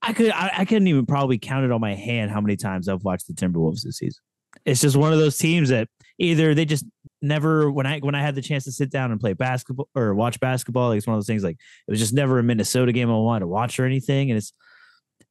[0.03, 2.89] I could I, I couldn't even probably count it on my hand how many times
[2.89, 4.23] I've watched the Timberwolves this season.
[4.65, 5.89] It's just one of those teams that
[6.19, 6.85] either they just
[7.25, 10.15] never when I when I had the chance to sit down and play basketball or
[10.15, 12.93] watch basketball, like it's one of those things like it was just never a Minnesota
[12.93, 14.31] game I wanted to watch or anything.
[14.31, 14.53] And it's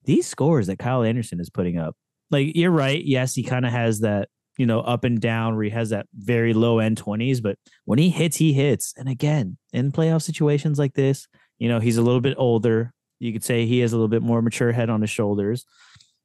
[0.06, 1.96] these scores that Kyle Anderson is putting up.
[2.32, 3.04] Like you're right.
[3.04, 6.08] Yes, he kind of has that, you know, up and down where he has that
[6.14, 8.94] very low end 20s, but when he hits, he hits.
[8.98, 11.28] And again, in playoff situations like this,
[11.60, 12.94] you know, he's a little bit older.
[13.20, 15.66] You could say he has a little bit more mature head on his shoulders.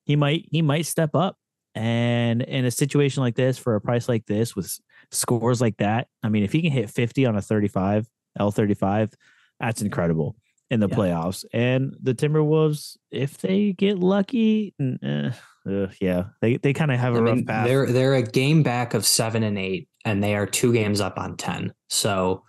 [0.04, 1.37] He might he might step up.
[1.74, 4.76] And in a situation like this, for a price like this, with
[5.11, 8.07] scores like that, I mean, if he can hit 50 on a 35,
[8.38, 9.12] L35,
[9.61, 10.37] that's incredible
[10.71, 10.97] in the Yeah.
[10.97, 11.44] playoffs.
[11.53, 15.31] And the Timberwolves, if they get lucky, eh,
[15.68, 17.66] uh, yeah, they, they kind of have a I rough mean, path.
[17.66, 21.18] they're they're a game back of seven and eight, and they are two games up
[21.18, 21.73] on ten.
[21.88, 22.44] So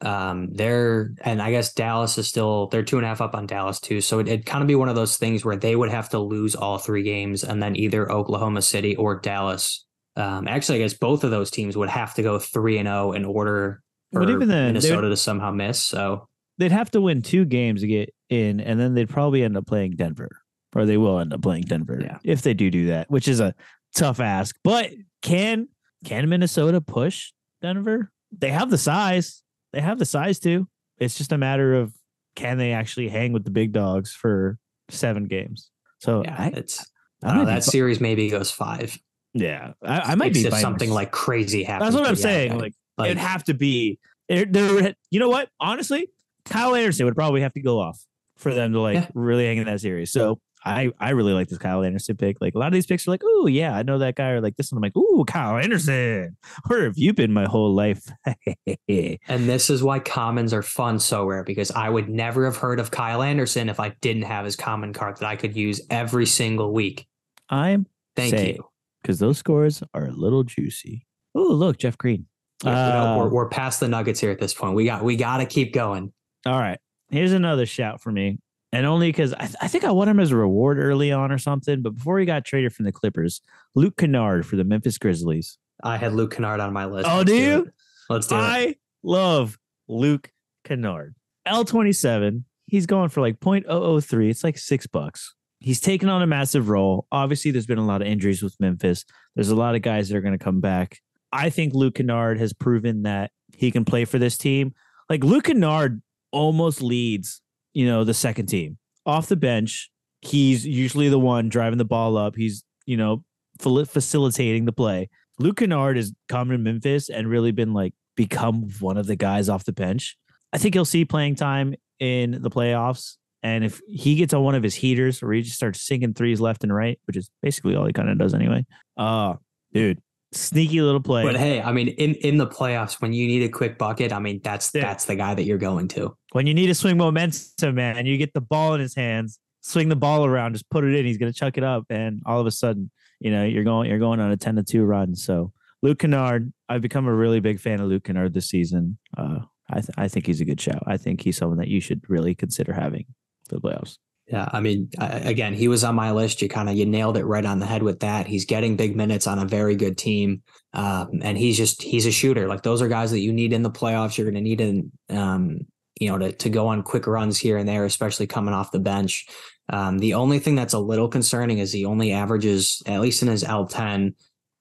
[0.00, 3.46] Um, they're and I guess Dallas is still they're two and a half up on
[3.46, 4.00] Dallas too.
[4.02, 6.18] So it, would kind of be one of those things where they would have to
[6.18, 9.83] lose all three games, and then either Oklahoma City or Dallas.
[10.16, 13.08] Um, actually, I guess both of those teams would have to go three and zero
[13.08, 15.82] oh in order for But even then, Minnesota to somehow miss.
[15.82, 19.56] So They'd have to win two games to get in, and then they'd probably end
[19.56, 20.30] up playing Denver,
[20.74, 22.18] or they will end up playing Denver Yeah.
[22.22, 23.54] if they do do that, which is a
[23.96, 24.56] tough ask.
[24.62, 25.68] But can
[26.04, 28.12] can Minnesota push Denver?
[28.30, 29.42] They have the size.
[29.72, 30.68] They have the size too.
[30.98, 31.92] It's just a matter of
[32.36, 34.58] can they actually hang with the big dogs for
[34.90, 35.70] seven games.
[35.98, 36.88] So yeah, I, it's
[37.22, 38.96] I don't know, that fi- series maybe goes five.
[39.34, 41.92] Yeah, I, I might be something like crazy happens.
[41.92, 42.58] That's what I'm saying.
[42.58, 43.98] Like, Like, it'd have to be.
[44.28, 45.48] There, there, you know what?
[45.60, 46.08] Honestly,
[46.46, 48.00] Kyle Anderson would probably have to go off
[48.38, 49.08] for them to like Yeah.
[49.14, 50.12] really hang in that series.
[50.12, 52.38] So I, I really like this Kyle Anderson pick.
[52.40, 54.30] Like a lot of these picks are like, oh yeah, I know that guy.
[54.30, 56.36] Or like this one, I'm like, ooh, Kyle Anderson.
[56.68, 58.02] Where have you been my whole life?
[58.88, 62.90] And this is why commons are fun Sorare because I would never have heard of
[62.90, 66.72] Kyle Anderson if I didn't have his common card that I could use every single
[66.72, 67.06] week.
[67.50, 68.66] I'm Thank Say- you.
[69.04, 71.06] Because those scores are a little juicy.
[71.34, 72.26] Oh look, Jeff Green.
[72.64, 74.74] Yeah, uh, we're, we're past the Nuggets here at this point.
[74.74, 76.12] We got we got to keep going.
[76.46, 76.78] All right.
[77.10, 78.38] Here's another shout for me.
[78.72, 81.30] And only because I, th- I think I won him as a reward early on
[81.30, 81.82] or something.
[81.82, 83.40] But before he got traded from the Clippers,
[83.74, 85.58] Luke Kennard for the Memphis Grizzlies.
[85.82, 87.08] I had Luke Kennard on my list.
[87.08, 87.40] Oh, Let's do it.
[87.44, 87.70] you?
[88.08, 88.38] Let's do it.
[88.38, 90.30] I love Luke
[90.64, 91.14] Kennard.
[91.46, 92.44] L27.
[92.66, 94.30] He's going for like 0.003.
[94.30, 95.34] It's like six bucks.
[95.64, 97.06] He's taken on a massive role.
[97.10, 99.06] Obviously, there's been a lot of injuries with Memphis.
[99.34, 100.98] There's a lot of guys that are going to come back.
[101.32, 104.74] I think Luke Kennard has proven that he can play for this team.
[105.08, 107.40] Like Luke Kennard almost leads,
[107.72, 109.90] you know, the second team off the bench.
[110.20, 112.36] He's usually the one driving the ball up.
[112.36, 113.24] He's, you know,
[113.58, 115.08] facilitating the play.
[115.38, 119.48] Luke Kennard has come to Memphis and really been like become one of the guys
[119.48, 120.18] off the bench.
[120.52, 123.16] I think he'll see playing time in the playoffs.
[123.44, 126.40] And if he gets on one of his heaters where he just starts sinking threes
[126.40, 128.64] left and right, which is basically all he kind of does anyway.
[128.96, 129.34] Uh
[129.72, 130.00] dude,
[130.32, 131.22] sneaky little play.
[131.22, 134.18] But hey, I mean, in in the playoffs, when you need a quick bucket, I
[134.18, 134.82] mean, that's Yeah.
[134.82, 136.16] that's the guy that you're going to.
[136.32, 139.38] when you need to swing momentum, man, and you get the ball in his hands,
[139.60, 141.04] swing the ball around, just put it in.
[141.06, 143.98] He's gonna chuck it up, and all of a sudden, you know, you're going you're
[143.98, 145.14] going on a ten to two run.
[145.14, 145.52] So
[145.82, 148.96] Luke Kennard, I've become a really big fan of Luke Kennard this season.
[149.18, 150.82] Uh, I th- I think he's a good shout.
[150.86, 153.04] I think he's someone that you should really consider having
[153.48, 153.98] for the playoffs.
[154.26, 156.40] Yeah, I mean, again, he was on my list.
[156.40, 158.26] You kind of you nailed it right on the head with that.
[158.26, 162.10] He's getting big minutes on a very good team, um, and he's just he's a
[162.10, 162.48] shooter.
[162.48, 164.16] Like those are guys that you need in the playoffs.
[164.16, 165.66] You're going to need in, um,
[166.00, 168.78] you know, to to go on quick runs here and there, especially coming off the
[168.78, 169.26] bench.
[169.68, 173.28] Um, the only thing that's a little concerning is he only averages, at least in
[173.28, 174.14] his L10,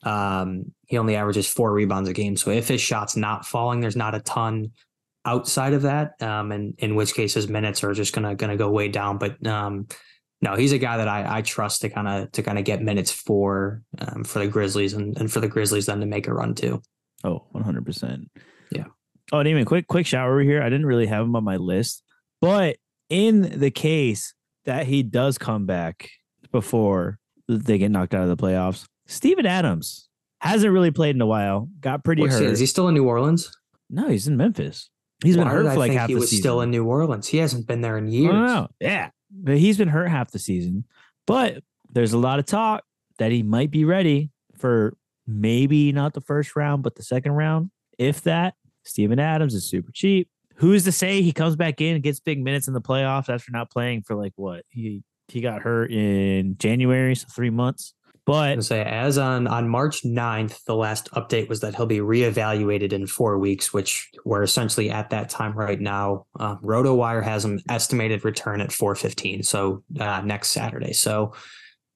[0.03, 2.35] um, he only averages four rebounds a game.
[2.35, 4.71] So if his shot's not falling, there's not a ton
[5.25, 6.21] outside of that.
[6.21, 9.17] Um, and in which case his minutes are just gonna gonna go way down.
[9.17, 9.87] But um,
[10.41, 12.81] no, he's a guy that I, I trust to kind of to kind of get
[12.81, 16.33] minutes for um, for the Grizzlies and, and for the Grizzlies then to make a
[16.33, 16.81] run too.
[17.23, 18.25] Oh, 100%.
[18.71, 18.83] Yeah.
[19.31, 20.61] Oh, and even quick, quick shower over here.
[20.61, 22.03] I didn't really have him on my list,
[22.41, 22.75] but
[23.09, 24.33] in the case
[24.65, 26.09] that he does come back
[26.51, 30.09] before they get knocked out of the playoffs, Steven Adams
[30.41, 32.51] hasn't really played in a while, got pretty What's he- hurt.
[32.51, 33.49] is he still in New Orleans?
[33.89, 34.89] no, he's in Memphis.
[35.23, 36.41] He's been hurt for like think half he the was season.
[36.43, 37.27] still in New Orleans.
[37.27, 38.67] He hasn't been there in years.
[38.79, 39.09] Yeah.
[39.31, 40.85] But he's been hurt half the season.
[41.25, 42.83] But there's a lot of talk
[43.17, 47.71] that he might be ready for maybe not the first round, but the second round.
[47.97, 50.27] If that, Steven Adams is super cheap.
[50.55, 53.51] Who's to say he comes back in and gets big minutes in the playoffs after
[53.51, 54.63] not playing for like what?
[54.69, 57.93] He he got hurt in January, so three months.
[58.25, 62.93] But say as on on March 9th, the last update was that he'll be reevaluated
[62.93, 66.25] in four weeks, which we're essentially at that time right now.
[66.39, 70.93] Uh, RotoWire has an estimated return at 415, so uh, next Saturday.
[70.93, 71.33] So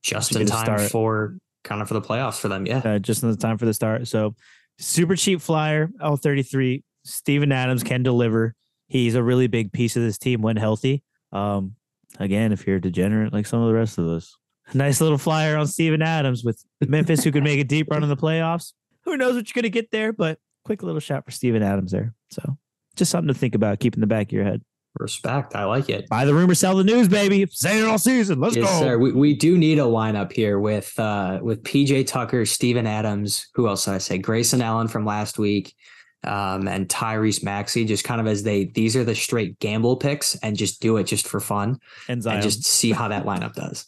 [0.04, 0.92] just in time start.
[0.92, 2.66] for kind of for the playoffs for them.
[2.66, 2.82] Yeah.
[2.84, 4.08] uh, just in the time for the start.
[4.08, 4.36] So
[4.80, 6.84] super cheap flyer, L33.
[7.06, 8.54] Steven Adams can deliver.
[8.88, 11.04] He's a really big piece of this team when healthy.
[11.32, 11.76] Um,
[12.20, 14.36] again, if you're a degenerate like some of the rest of us,
[14.74, 18.10] nice little flyer on Steven Adams with Memphis, who could make a deep run in
[18.10, 18.74] the playoffs.
[19.06, 21.92] Who knows what you're going to get there, but quick little shot for Steven Adams
[21.92, 22.14] there.
[22.30, 22.58] So
[22.96, 24.62] just something to think about, keep in the back of your head.
[25.00, 25.56] Respect.
[25.56, 26.10] I like it.
[26.10, 27.46] Buy the rumor, sell the news, baby.
[27.52, 28.40] Say it all season.
[28.40, 28.80] Let's Yes, go.
[28.80, 28.98] sir.
[28.98, 33.68] We, we do need a lineup here with uh with PJ Tucker, Steven Adams, who
[33.68, 34.18] else did I say?
[34.18, 35.76] Grayson Allen from last week,
[36.24, 40.36] um, and Tyrese Maxey, just kind of as they these are the straight gamble picks
[40.38, 41.78] and just do it just for fun
[42.10, 43.86] And and just see how that lineup does.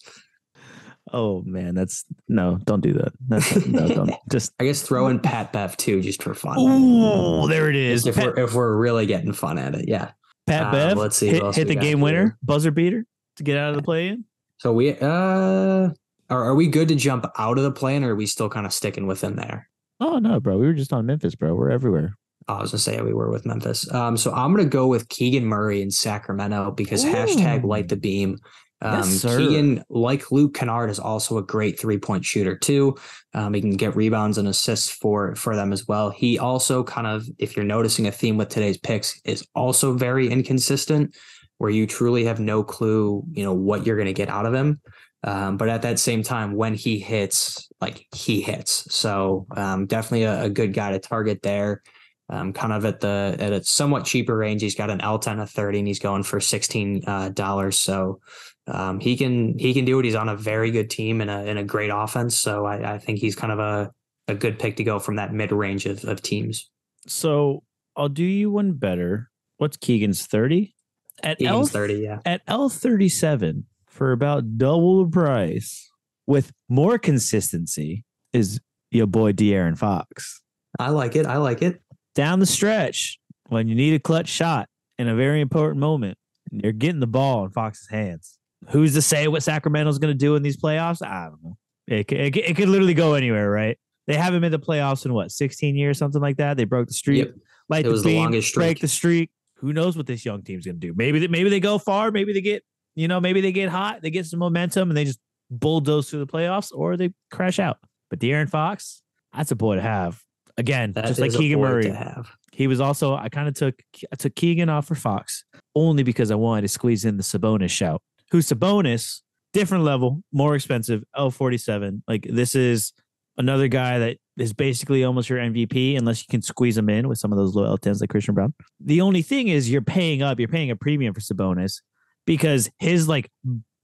[1.14, 3.14] Oh man, that's no, don't do that.
[3.28, 4.54] That's, no, don't just.
[4.60, 6.56] I guess throw in Pat Bev too, just for fun.
[6.58, 8.06] Oh, there it is.
[8.06, 10.12] If Pat, we're if we're really getting fun at it, yeah.
[10.48, 10.98] Pat uh, Bev.
[10.98, 12.38] let's see hit, hit the game winner, here.
[12.44, 13.06] buzzer beater
[13.38, 14.26] to get out of the play-in.
[14.58, 15.90] So we uh
[16.30, 18.66] are, are we good to jump out of the plane or are we still kind
[18.66, 19.70] of sticking within there?
[20.00, 21.56] Oh no, bro, we were just on Memphis, bro.
[21.56, 22.14] We're everywhere.
[22.48, 23.92] Oh, I was gonna say we were with Memphis.
[23.94, 28.38] Um, so I'm gonna go with Keegan Murray in Sacramento because hashtag light the beam.
[28.82, 29.22] Um, Yes.
[29.24, 32.96] Keegan, like Luke Kennard, is also a great three point shooter too.
[33.34, 36.10] Um, he can get rebounds and assists for for them as well.
[36.10, 40.30] He also kind of, if you're noticing a theme with today's picks, is also very
[40.30, 41.16] inconsistent,
[41.58, 44.80] where you truly have no clue, you know, what you're gonna get out of him.
[45.24, 48.88] Um, but at that same time, when he hits, like he hits.
[48.94, 51.84] So um, definitely a, a good guy to target there.
[52.32, 54.62] Um, kind of at the at a somewhat cheaper range.
[54.62, 57.78] He's got an L10 of 30 and he's going for 16 uh, dollars.
[57.80, 58.22] So
[58.70, 60.06] um, he can he can do it.
[60.06, 62.38] He's on a very good team and a in a great offense.
[62.38, 63.92] So I, I think he's kind of a,
[64.28, 66.70] a good pick to go from that mid range of, of teams.
[67.08, 67.64] So
[67.96, 69.30] I'll do you one better.
[69.58, 70.76] What's Keegan's thirty?
[71.22, 72.20] At L thirty, yeah.
[72.26, 75.92] at L thirty seven for about double the price
[76.26, 78.62] with more consistency is
[78.92, 80.42] your boy De'Aaron Fox.
[80.80, 81.26] I like it.
[81.26, 81.82] I like it.
[82.16, 86.18] Down the stretch, when you need a clutch shot in a very important moment,
[86.52, 88.39] you're getting the ball in Fox's hands.
[88.70, 91.06] Who's to say what Sacramento's going to do in these playoffs?
[91.06, 91.58] I don't know.
[91.88, 93.78] It, could- it, it could literally go anywhere, right?
[94.08, 96.58] They haven't made the playoffs in what, 16 years, something like that.
[96.58, 97.20] They broke the streak.
[97.26, 97.36] Yep.
[97.70, 98.82] Light It was the beam, longest break streak.
[98.82, 99.30] the streak.
[99.58, 100.94] Who knows what this young team's going to do?
[100.96, 102.12] Maybe they, maybe they go far.
[102.12, 102.64] Maybe they get,
[102.96, 104.02] you know, maybe they get hot.
[104.02, 105.20] They get some momentum and they just
[105.52, 107.78] bulldoze through the playoffs or they crash out.
[108.10, 109.02] But De'Aaron Fox,
[109.36, 110.22] that's a boy to have.
[110.58, 111.84] Again, That just like Keegan Murray.
[111.84, 112.30] to have.
[112.52, 113.76] He was also I kind of took
[114.12, 115.46] I took Keegan off for Fox
[115.76, 118.02] only because I wanted to squeeze in the Sabonis shout.
[118.32, 119.22] Who Sabonis,
[119.54, 122.04] different level, more expensive, L47.
[122.08, 122.94] Like this is
[123.38, 127.18] another guy that is basically almost your MVP unless you can squeeze him in with
[127.18, 128.54] some of those low L10s like Christian Braun.
[128.80, 131.82] The only thing is you're paying up, you're paying a premium for Sabonis
[132.26, 133.30] because his like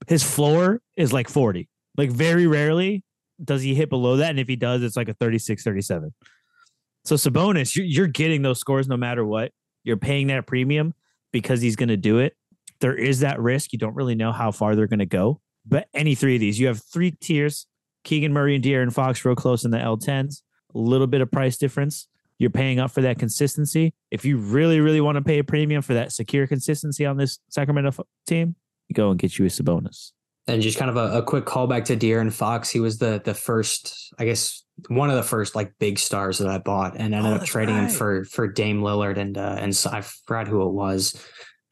[0.08, 1.68] his floor is like 40.
[1.98, 3.04] Like very rarely
[3.44, 6.14] does he hit below that and if he does it's like a 36 37.
[7.06, 9.52] So Sabonis, you're getting those scores no matter what.
[9.84, 10.94] You're paying that premium
[11.32, 12.36] because he's going to do it.
[12.86, 13.74] There is that risk.
[13.74, 15.42] You don't really know how far they're going to go.
[15.66, 17.66] But any three of these, you have three tiers:
[18.04, 20.44] Keegan Murray and De'Aaron Fox, real close in the L10s.
[20.76, 22.08] A little bit of price difference.
[22.38, 23.96] You're paying up for that consistency.
[24.12, 27.40] If you really, really want to pay a premium for that secure consistency on this
[27.50, 28.56] Sacramento team,
[28.88, 30.12] you go and get you a Sabonis.
[30.46, 32.70] And just kind of a, a quick callback to De'Aaron Fox.
[32.70, 36.50] He was the the first, I guess, one of the first like big stars that
[36.50, 39.76] I bought, and ended Oh, up trading him for for Dame Lillard and uh, and
[39.76, 41.20] so I forgot who it was,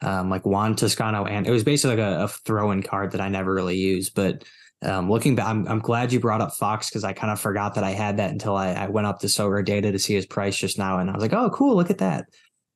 [0.02, 3.20] um, like Juan Toscano, and it was basically like a, a throw in card that
[3.20, 4.14] I never really used.
[4.14, 4.44] But
[4.82, 7.74] um, looking back, I'm I'm glad you brought up Fox because I kind of forgot
[7.74, 10.56] that I had that until I, I went up to SorareData to see his price
[10.56, 12.26] just now, and I was like, oh, cool, look at that.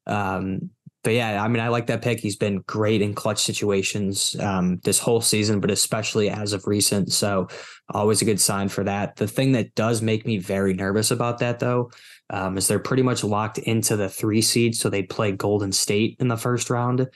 [0.06, 0.70] Um,
[1.04, 2.18] but yeah, I mean, I like that pick.
[2.18, 7.12] He's been great in clutch situations um, this whole season, but especially as of recent.
[7.12, 7.48] So
[7.90, 9.16] always a good sign for that.
[9.16, 11.92] The thing that does make me very nervous about that, though,
[12.30, 14.74] um, is they're pretty much locked into the three seed.
[14.76, 17.08] So they play Golden State in the first round.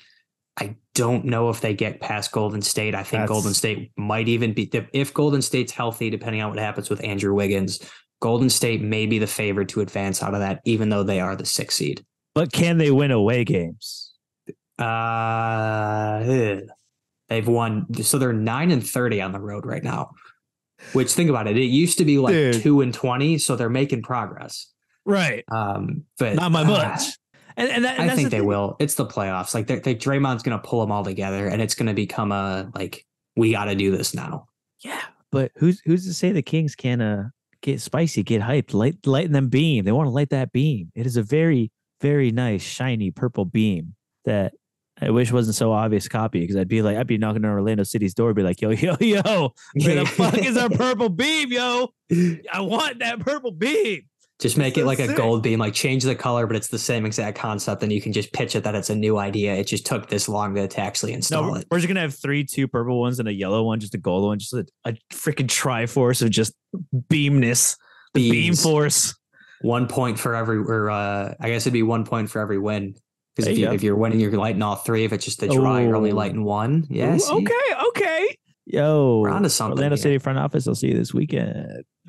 [0.59, 2.95] I don't know if they get past Golden State.
[2.95, 6.59] I think That's- Golden State might even be if Golden State's healthy, depending on what
[6.59, 7.81] happens with Andrew Wiggins.
[8.21, 11.35] Golden State may be the favorite to advance out of that, even though they are
[11.35, 12.05] the sixth seed.
[12.35, 14.13] But can they win away games?
[14.79, 16.23] Uh,
[17.29, 20.13] they've won, so they're nine and thirty on the road right now.
[20.93, 22.63] Which think about it, it used to be like Dude.
[22.63, 24.72] two and twenty, so they're making progress.
[25.05, 25.45] Right.
[25.51, 26.99] Um, but Not my uh.
[27.57, 28.47] And, and, that, and I think the they thing.
[28.47, 28.77] will.
[28.79, 29.55] It's the playoffs.
[29.55, 33.05] Like they, they Draymond's gonna pull them all together, and it's gonna become a like
[33.37, 34.47] we got to do this now.
[34.83, 37.29] Yeah, but who's who's to say the Kings can uh
[37.61, 39.85] get spicy, get hyped, light lighten them beam?
[39.85, 40.91] They want to light that beam.
[40.95, 43.95] It is a very very nice shiny purple beam
[44.25, 44.55] that
[45.01, 47.83] I wish wasn't so obvious copy because I'd be like I'd be knocking on Orlando
[47.83, 51.93] City's door, be like, yo yo yo, where the fuck is our purple beam, yo?
[52.53, 54.03] I want that purple beam.
[54.43, 56.79] Just make it so like a gold beam, like change the color, but it's the
[56.79, 59.55] same exact concept, and you can just pitch it that it's a new idea.
[59.55, 61.67] It just took this long to, actually install we're, it.
[61.71, 64.25] we're just gonna have three, two purple ones and a yellow one, just a gold
[64.25, 66.55] one, just a, a freaking triforce of just
[66.93, 67.77] beamness,
[68.15, 69.15] the beam force.
[69.61, 72.97] one point for every or uh I guess it'd be one point for every win.
[73.37, 73.75] Because if you you go.
[73.75, 75.05] if you're winning, you're lighting all three.
[75.05, 76.85] If it's just a draw, you're only lighting one.
[76.91, 77.17] Yeah.
[77.31, 77.55] Okay,
[77.89, 78.37] okay.
[78.67, 80.03] Yo, We're onto something Orlando here.
[80.03, 80.67] City front office.
[80.67, 81.85] I'll see you this weekend.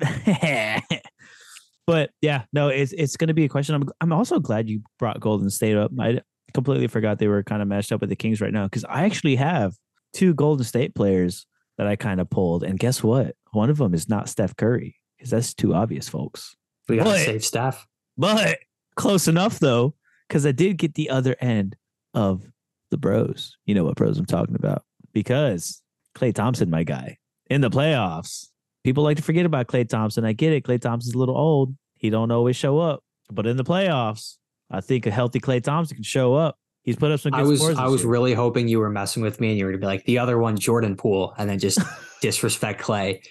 [1.86, 3.74] but yeah, no, it's it's going to be a question.
[3.74, 5.90] I'm I'm also glad you brought Golden State up.
[6.00, 6.20] I
[6.52, 9.04] completely forgot they were kind of matched up with the Kings right now because I
[9.04, 9.74] actually have
[10.12, 11.46] two Golden State players
[11.78, 13.34] that I kind of pulled, and guess what?
[13.52, 16.56] one of them is not Steph Curry because that's too obvious, folks.
[16.88, 17.86] We got to But- save Steph.
[18.18, 18.58] But
[18.96, 19.94] close enough though,
[20.28, 21.76] because I did get the other end
[22.14, 22.42] of
[22.90, 23.56] the bros.
[23.66, 24.82] You know what bros I'm talking about.
[25.12, 25.82] Because
[26.16, 27.18] Klay Thompson, my guy,
[27.48, 28.48] in the playoffs.
[28.84, 30.24] People like to forget about Klay Thompson.
[30.24, 30.64] I get it.
[30.64, 31.74] Klay Thompson's a little old.
[31.96, 33.02] He don't always show up.
[33.32, 34.36] But in the playoffs,
[34.70, 36.58] I think a healthy Klay Thompson can show up.
[36.82, 37.62] He's put up some good I was.
[37.62, 38.10] I was year.
[38.10, 40.38] really hoping you were messing with me and you were to be like the other
[40.38, 41.78] one, Jordan Poole, and then just
[42.20, 43.24] disrespect Klay.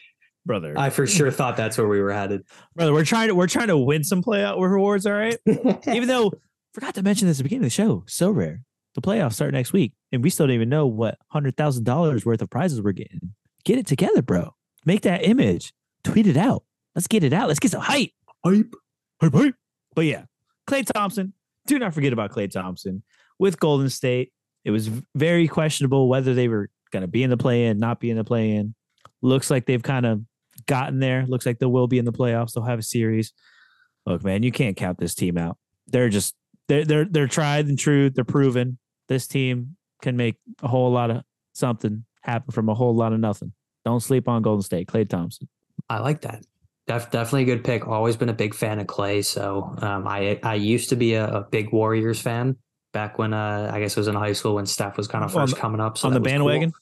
[0.43, 0.73] brother.
[0.75, 2.43] I for sure thought that's where we were headed.
[2.75, 5.37] brother, we're trying to we're trying to win some playoff uh, rewards, all right?
[5.47, 6.31] even though
[6.73, 8.61] forgot to mention this at the beginning of the show, Sorare.
[8.95, 12.25] The playoffs start next week, and we still don't even know what hundred thousand dollars
[12.25, 13.33] worth of prizes we're getting.
[13.65, 14.55] Get it together, bro.
[14.85, 15.73] Make that image,
[16.03, 16.63] tweet it out.
[16.95, 17.47] Let's get it out.
[17.47, 18.11] Let's get some hype.
[18.45, 18.73] Hype.
[19.21, 19.55] Hype, hype.
[19.95, 20.25] But yeah,
[20.69, 21.33] Klay Thompson.
[21.65, 23.03] Do not forget about Klay Thompson
[23.39, 24.33] with Golden State.
[24.65, 27.99] It was very questionable whether they were going to be in the play in, not
[27.99, 28.75] be in the play in.
[29.21, 30.21] Looks like they've kind of
[30.65, 31.25] gotten there.
[31.25, 32.53] Looks like they will be in the playoffs.
[32.53, 33.33] They'll have a series.
[34.05, 35.57] Look, man, you can't count this team out.
[35.87, 36.35] They're just
[36.67, 38.09] they're they're they're tried and true.
[38.09, 38.77] They're proven.
[39.07, 41.23] This team can make a whole lot of
[41.53, 43.53] something happen from a whole lot of nothing.
[43.85, 44.87] Don't sleep on Golden State.
[44.87, 45.47] Klay Thompson.
[45.89, 46.45] I like that.
[46.87, 47.87] Def, definitely a good pick.
[47.87, 49.23] Always been a big fan of Klay.
[49.23, 52.57] So um, I I used to be a, a big Warriors fan
[52.91, 55.31] back when uh, I guess it was in high school when Steph was kind of
[55.33, 55.97] first the- coming up.
[55.97, 56.37] So on the was cool.
[56.39, 56.73] bandwagon.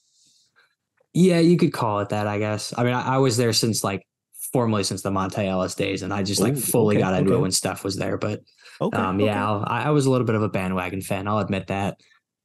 [1.14, 2.26] Yeah, you could call it that.
[2.26, 2.72] I guess.
[2.76, 4.06] I mean, I, I was there since like
[4.52, 7.30] formally since the Monta Ellis days, and I just like Ooh, fully okay, got into
[7.32, 7.38] okay.
[7.38, 8.16] it when Steph was there.
[8.16, 8.40] But
[8.80, 8.96] Okay.
[8.98, 11.28] um, yeah, I, I was a little bit of a bandwagon fan.
[11.28, 12.00] I'll admit that.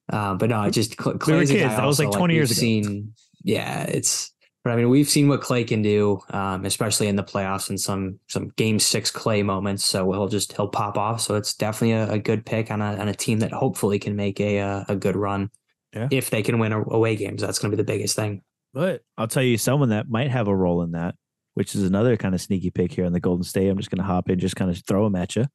[0.10, 1.64] Um, but no, I just Cl- Klay's a kids.
[1.70, 2.60] guy That was, like, 20 we've years ago.
[2.60, 4.32] Seen, yeah, it's.
[4.68, 7.80] But I mean, we've seen what Klay can do, um, especially in the playoffs and
[7.80, 9.86] some some Game Six Klay moments.
[9.86, 11.22] So he'll just he'll pop off.
[11.22, 14.18] So it's definitely a, a good pick on a on a team that hopefully can
[14.18, 15.52] make a uh, a good run.
[15.96, 16.10] Yeah.
[16.12, 18.42] If they can win away games, that's going to be the biggest thing.
[18.74, 21.16] But I'll tell you someone that might have a role in that,
[21.54, 23.70] which is another kind of sneaky pick here on the Golden State.
[23.70, 25.46] I'm just going to hop in, just kind of throw him at you.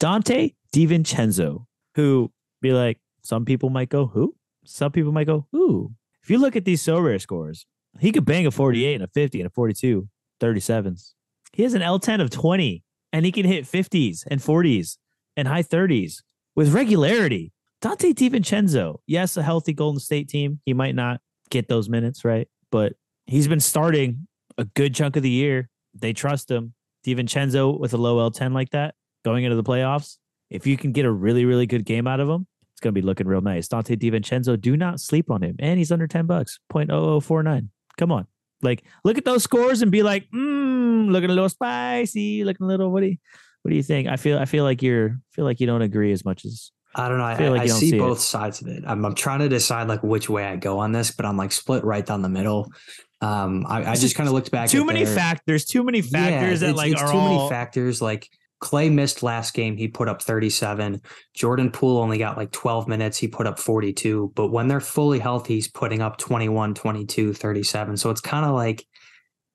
[0.00, 2.32] Donte DiVincenzo, who
[2.62, 4.34] be like, some people might go, who?
[4.64, 5.92] Some people might go, who?
[6.22, 7.66] If you look at these Sorare scores,
[8.00, 10.08] he could bang a 48 and a 50 and a 42,
[10.40, 11.12] 37s.
[11.52, 12.82] He has an L10 of 20
[13.12, 14.98] and he can hit 50s and 40s
[15.36, 16.22] and high 30s
[16.54, 17.52] with regularity.
[17.82, 20.60] Donte DiVincenzo, yes, a healthy Golden State team.
[20.64, 21.20] He might not
[21.50, 22.48] get those minutes, right?
[22.70, 22.94] But
[23.26, 24.26] he's been starting
[24.58, 25.68] a good chunk of the year.
[25.94, 26.74] They trust him.
[27.06, 28.94] DiVincenzo with a low L10 like that
[29.24, 30.18] going into the playoffs.
[30.50, 33.00] If you can get a really, really good game out of him, it's going to
[33.00, 33.68] be looking real nice.
[33.68, 35.56] Donte DiVincenzo, do not sleep on him.
[35.58, 37.68] And he's under 10 bucks, 0.0049.
[37.98, 38.26] Come on.
[38.62, 42.68] Like, look at those scores and be like, mm, looking a little spicy, looking a
[42.68, 43.16] little, what do you,
[43.62, 44.08] what do you think?
[44.08, 47.08] I feel, I feel like you're, feel like you don't agree as much as I
[47.08, 47.24] don't know.
[47.24, 48.00] I, feel like I see, see it.
[48.00, 48.82] both sides of it.
[48.86, 51.52] I'm, I'm trying to decide like which way I go on this, but I'm like
[51.52, 52.72] split right down the middle.
[53.20, 54.70] Um, I, I just kind of looked back.
[54.70, 57.48] too many their- factors, too many factors that it's- like it's are too all, many
[57.50, 58.00] factors.
[58.00, 58.28] Like
[58.60, 61.00] Klay missed last game, he put up 37.
[61.34, 64.32] Jordan Poole only got like 12 minutes, he put up 42.
[64.34, 67.96] But when they're fully healthy, he's putting up 21, 22, 37.
[67.96, 68.84] So it's kind of like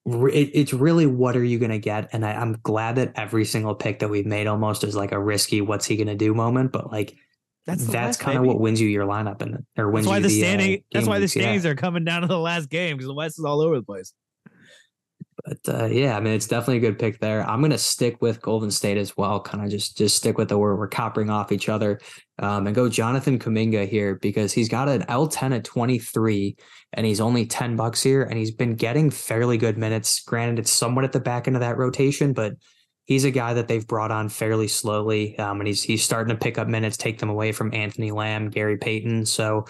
[0.06, 2.10] it, it's really what are you going to get?
[2.12, 5.20] And I, I'm glad that every single pick that we've made almost is like a
[5.20, 6.72] risky what's he going to do moment.
[6.72, 7.16] But like
[7.66, 10.28] that's, that's, kind of what wins you your lineup and or wins That's why you
[10.28, 11.36] the the, uh, that's why the weeks.
[11.36, 11.42] Yeah.
[11.42, 13.82] standings are coming down to the last game because the West is all over the
[13.82, 14.12] place.
[15.44, 17.48] But uh, yeah, I mean, it's definitely a good pick there.
[17.48, 19.40] I'm gonna stick with Golden State as well.
[19.40, 22.00] Kind of just just stick with the where we're coppering off each other,
[22.38, 26.56] um, and go Jonathan Kuminga here because he's got an L10 at 23,
[26.92, 30.22] and he's only 10 bucks here, and he's been getting fairly good minutes.
[30.22, 32.54] Granted, it's somewhat at the back end of that rotation, but
[33.04, 36.42] he's a guy that they've brought on fairly slowly, um, and he's he's starting to
[36.42, 39.26] pick up minutes, take them away from Anthony Lamb, Gary Payton.
[39.26, 39.66] So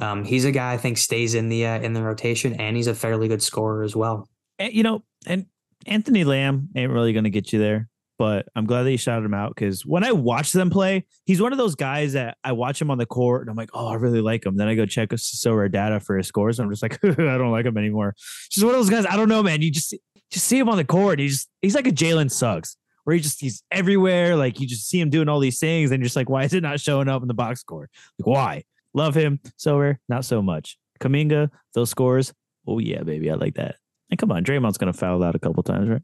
[0.00, 2.86] um, he's a guy I think stays in the uh, in the rotation, and he's
[2.86, 4.28] a fairly good scorer as well.
[4.62, 5.46] And, you know, and
[5.86, 9.24] Anthony Lamb ain't really going to get you there, but I'm glad that you shouted
[9.24, 12.52] him out because when I watch them play, he's one of those guys that I
[12.52, 14.56] watch him on the court and I'm like, oh, I really like him.
[14.56, 16.60] Then I go check SorareData for his scores.
[16.60, 18.14] And I'm just like, I don't like him anymore.
[18.50, 19.04] Just one of those guys.
[19.04, 19.62] I don't know, man.
[19.62, 19.94] You just
[20.30, 21.18] just see him on the court.
[21.18, 22.76] He just he's like a Jalen Suggs.
[23.02, 25.98] Where he just he's everywhere, like you just see him doing all these things, and
[25.98, 27.90] you're just like, why is it not showing up in the box score?
[28.20, 28.64] Like, why?
[28.94, 30.78] Love him, Sorare, not so much.
[31.00, 32.32] Kuminga, those scores,
[32.64, 33.74] oh yeah, baby, I like that.
[34.12, 36.02] And come on, Draymond's gonna foul out a couple times, right?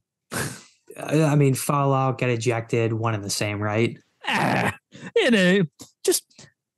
[0.96, 3.98] Uh, I mean, foul out, get ejected, one and the same, right?
[4.26, 4.74] Ah,
[5.14, 5.62] you know,
[6.04, 6.24] just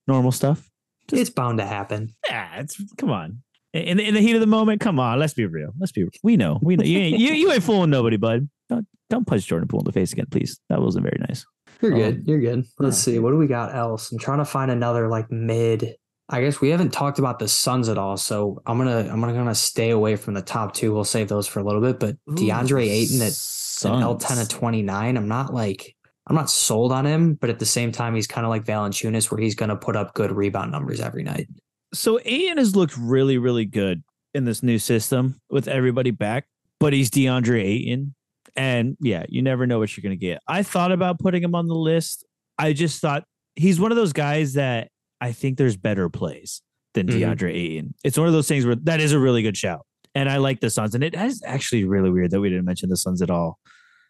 [0.08, 0.68] normal stuff.
[1.08, 2.10] Just- it's bound to happen.
[2.28, 3.42] Ah, it's come on.
[3.72, 5.70] In the, in the heat of the moment, come on, let's be real.
[5.78, 6.04] Let's be.
[6.24, 6.82] We know, we know.
[6.84, 8.48] You ain't, you, you ain't fooling nobody, bud.
[8.68, 10.58] Don't don't punch Jordan Poole in the face again, please.
[10.68, 11.46] That wasn't very nice.
[11.80, 12.24] You're Um, good.
[12.26, 12.64] You're good.
[12.80, 13.12] Let's yeah.
[13.14, 13.18] see.
[13.20, 14.10] What do we got else?
[14.10, 15.94] I'm trying to find another like mid
[16.32, 19.34] I guess we haven't talked about the Suns at all, so I'm gonna I'm gonna
[19.34, 20.94] gonna stay away from the top two.
[20.94, 21.98] We'll save those for a little bit.
[21.98, 25.96] But DeAndre Ayton at L ten of twenty nine, I'm not like
[26.28, 29.30] I'm not sold on him, but at the same time, he's kind of like Valanciunas,
[29.30, 31.48] where he's gonna put up good rebound numbers every night.
[31.92, 36.46] So Ayton has looked really, really good in this new system with everybody back,
[36.78, 38.14] but he's DeAndre Ayton.
[38.54, 40.40] And yeah, you never know what you're gonna get.
[40.46, 42.24] I thought about putting him on the list.
[42.56, 43.24] I just thought
[43.56, 44.90] he's one of those guys that
[45.20, 46.62] I think there's better plays
[46.94, 47.20] than Mhm.
[47.20, 47.94] DeAndre Ayton.
[48.04, 49.86] It's one of those things where that is a really good shout.
[50.14, 50.94] And I like the Suns.
[50.94, 53.58] And it is actually really weird that we didn't mention the Suns at all.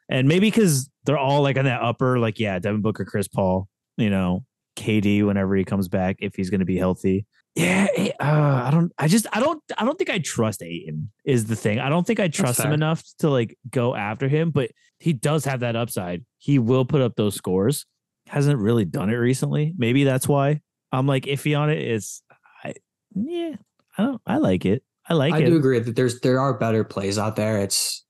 [0.08, 3.68] And maybe because they're all like on that upper, like, yeah, Devin Booker, Chris Paul,
[3.96, 4.44] you know,
[4.76, 7.26] KD whenever he comes back, if he's going to be healthy.
[7.56, 7.86] Yeah,
[8.20, 8.92] uh, I don't.
[8.96, 11.80] I just, I don't, I don't think I trust Ayton is the thing.
[11.80, 14.50] I don't think I trust him enough to like go after him.
[14.50, 16.24] But he does have that upside.
[16.38, 17.86] He will put up those scores.
[18.28, 19.74] Hasn't really done it recently.
[19.76, 20.60] Maybe that's why
[20.92, 21.78] I'm like iffy on it.
[21.78, 22.22] It's,
[22.64, 22.74] I,
[23.14, 23.56] yeah,
[23.96, 24.20] I don't.
[24.26, 24.82] I like it.
[25.08, 25.46] I like I it.
[25.46, 27.58] I do agree that there's there are better plays out there.
[27.58, 28.04] It's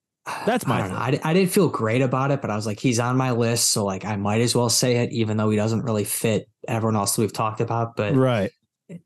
[0.46, 0.96] That's my I, don't know.
[0.96, 3.70] I, I didn't feel great about it, but I was like, he's on my list,
[3.70, 6.96] so like I might as well say it, even though he doesn't really fit everyone
[6.96, 7.96] else that we've talked about.
[7.96, 8.50] But right.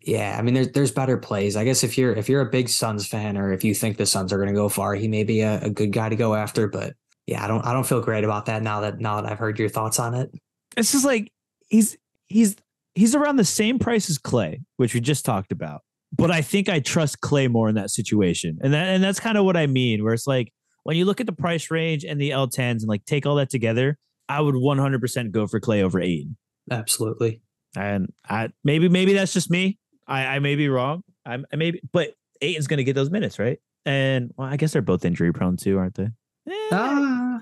[0.01, 1.57] yeah, I mean, there's there's better plays.
[1.57, 4.07] I guess if you're if you're a big Suns fan or if you think the
[4.07, 6.35] Suns are going to go far, he may be a, a good guy to go
[6.35, 6.68] after.
[6.68, 6.95] But
[7.27, 9.59] yeah, I don't I don't feel great about that now that now that I've heard
[9.59, 10.31] your thoughts on it.
[10.77, 11.33] it's just like
[11.68, 11.97] he's
[12.27, 12.57] he's
[12.95, 15.82] he's around the same price as Klay, which we just talked about.
[16.16, 18.59] But I think I trust Klay more in that situation.
[18.62, 20.53] And that and that's kind of what I mean, where it's like
[20.84, 23.51] when you look at the price range and the L10s and like take all that
[23.51, 26.36] together, I would 100% go for Klay over Ayton.
[26.70, 27.42] Absolutely.
[27.76, 29.78] And I maybe maybe that's just me.
[30.07, 31.03] I, I may be wrong.
[31.26, 33.59] I, I maybe, but Ayton's going to get those minutes, right?
[33.84, 36.09] And well, I guess they're both injury prone too, aren't they?
[36.49, 37.40] Eh, Ah,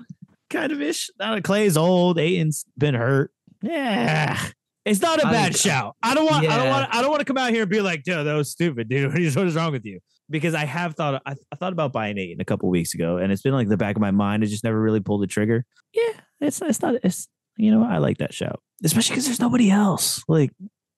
[0.49, 1.09] kind of ish.
[1.19, 2.17] Uh, Klay's old.
[2.17, 3.31] Ayton's been hurt.
[3.61, 4.39] Yeah.
[4.85, 5.95] It's not a bad think- shout.
[6.03, 6.45] I don't want.
[6.47, 6.93] I don't want.
[6.95, 9.11] I don't want to come out here and be like, "Joe, that was stupid, dude.
[9.35, 11.21] What is wrong with you?" Because I have thought.
[11.25, 13.77] I, I thought about buying Ayton a couple weeks ago, and it's been like the
[13.77, 14.43] back of my mind.
[14.43, 15.63] I just never really pulled the trigger.
[15.93, 16.11] Yeah,
[16.41, 16.95] it's it's not.
[17.03, 17.27] It's
[17.57, 20.21] you know I like that shout, especially because there's nobody else.
[20.27, 20.51] Like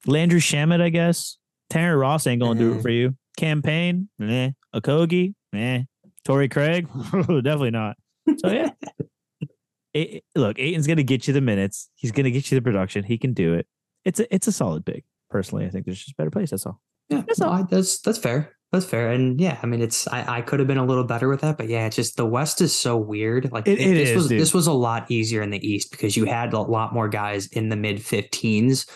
[0.08, 1.38] Landry Shamet, I guess.
[1.72, 2.82] Taryn Ross ain't gonna do it Mhm.
[2.82, 3.16] for you.
[3.38, 4.52] Cam Payne, eh.
[4.74, 5.84] Okogie, eh.
[6.24, 7.98] Torrey Craig, definitely not.
[8.38, 8.70] So yeah.
[9.96, 11.90] A- look, Ayton's gonna get you the minutes.
[11.96, 13.04] He's gonna get you the production.
[13.04, 13.68] He can do it.
[14.06, 15.04] It's a it's a solid pick.
[15.30, 16.52] Personally, I think there's just better plays.
[16.52, 16.80] That's all.
[17.10, 17.52] yeah, That's all.
[17.52, 18.52] I- that's that's fair.
[18.72, 19.12] That's fair.
[19.12, 21.58] And yeah, I mean, it's I, I could have been a little better with that,
[21.58, 23.52] but yeah, it's just the West is so weird.
[23.52, 24.42] Like It- it this is, was dude.
[24.42, 27.48] this was a lot easier in the East because you had a lot more guys
[27.48, 28.90] in the mid 15s,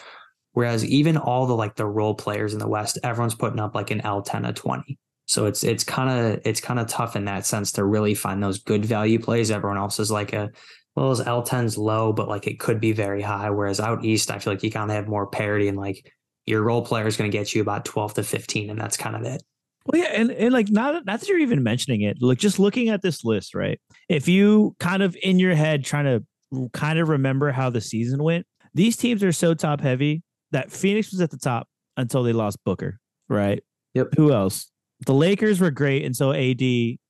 [0.54, 3.92] whereas even all the like the role players in the West, everyone's putting up like
[3.92, 4.98] an L 10 of 20.
[5.28, 8.42] So it's it's kind of it's kind of tough in that sense to really find
[8.44, 9.52] those good value plays.
[9.52, 10.50] Everyone else is like a
[10.96, 13.50] well, his L 10's low, but like it could be very high.
[13.50, 16.12] Whereas out east, I feel like you kind of have more parity and like
[16.46, 19.16] your role player is going to get you about 12 to 15, and that's kind
[19.16, 19.44] of it.
[19.86, 22.18] Well, yeah, and, and like not not that you're even mentioning it.
[22.22, 23.80] like just looking at this list, right?
[24.08, 28.22] If you kind of in your head trying to kind of remember how the season
[28.22, 31.68] went, these teams are so top heavy that Phoenix was at the top
[31.98, 33.64] until they lost Booker, right?
[33.94, 34.10] Yep.
[34.18, 34.72] Who else?
[35.06, 36.62] The Lakers were great until AD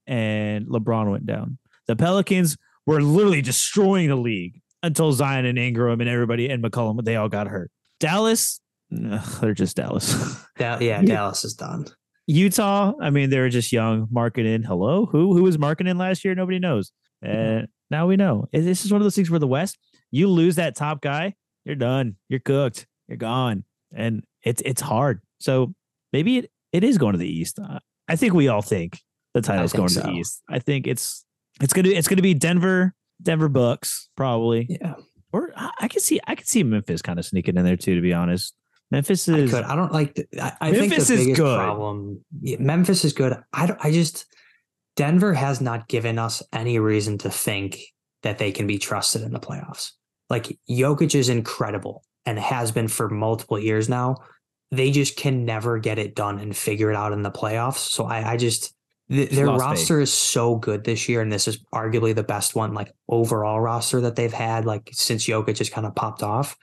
[0.08, 1.58] and LeBron went down.
[1.88, 2.56] The Pelicans
[2.90, 7.30] were literally destroying the league until Zion and Ingram and everybody and McCollum they all
[7.30, 7.70] got hurt.
[8.00, 8.60] Dallas,
[8.92, 10.12] ugh, they're just Dallas.
[10.58, 11.02] Da- yeah, Yeah.
[11.02, 11.86] Dallas is done.
[12.26, 14.64] Utah, I mean, they were just young, marketing.
[14.64, 16.34] Hello, who who was marketing last year?
[16.34, 16.92] Nobody knows.
[17.22, 18.48] And now we know.
[18.52, 19.78] This is one of those things where the West,
[20.10, 21.36] you lose that top guy,
[21.66, 22.16] you're done.
[22.28, 22.88] You're cooked.
[23.08, 23.66] You're gone.
[23.94, 25.22] And it's it's hard.
[25.40, 25.76] So
[26.12, 27.60] maybe it, it is going to the East.
[27.60, 29.00] Uh, I think we all think
[29.36, 30.42] the title's think going to the East.
[30.50, 31.26] I think it's
[31.62, 34.95] it's gonna it's gonna be Denver, Denver Bucks probably, Yeah,
[35.32, 37.95] or I, I can see I can see Memphis kind of sneaking in there too.
[37.95, 38.53] To be honest,
[38.91, 39.64] Memphis I is could.
[39.64, 40.16] I don't like.
[40.16, 41.57] The, I, I think the is biggest good.
[41.57, 42.24] problem.
[42.41, 43.38] Memphis is good.
[43.53, 43.80] I don't.
[43.84, 44.26] I just
[44.95, 47.80] Denver has not given us any reason to think
[48.24, 49.91] that they can be trusted in the playoffs.
[50.30, 54.18] Like Jokic is incredible and has been for multiple years now.
[54.72, 57.89] They just can never get it done and figure it out in the playoffs.
[57.89, 58.76] So I, I just
[59.10, 62.74] th- their roster is so good this year, and this is arguably the best one,
[62.74, 66.55] like overall roster that they've had, like since Jokic just kind of popped off.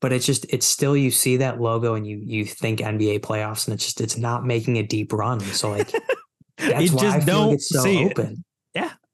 [0.00, 3.66] But it's just it's still you see that logo and you you think NBA playoffs,
[3.66, 5.40] and it's just it's not making a deep run.
[5.40, 5.90] So like
[6.58, 8.12] that's why I just feel it's so see it.
[8.12, 8.44] open.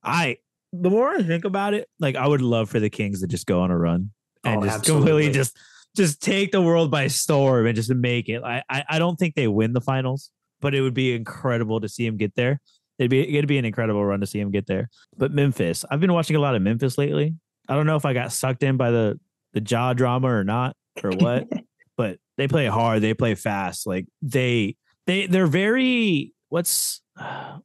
[0.05, 0.37] I
[0.73, 3.47] the more I think about it, like I would love for the Kings to just
[3.47, 4.11] go on a run
[4.45, 5.09] and Oh, just absolutely.
[5.09, 5.57] completely just
[5.97, 8.43] just take the world by storm and just make it.
[8.43, 10.31] I, I I don't think they win the finals,
[10.65, 12.59] but it would be incredible to see him get there.
[12.99, 14.89] It'd be it'd be an incredible run to see him get there.
[15.15, 17.35] But Memphis, I've been watching a lot of Memphis lately.
[17.69, 19.21] I don't know if I got sucked in by the
[19.53, 21.47] the Ja drama or not or what.
[21.99, 23.03] but they play hard.
[23.03, 23.87] They play fast.
[23.87, 27.59] Like they they they're very what's uh,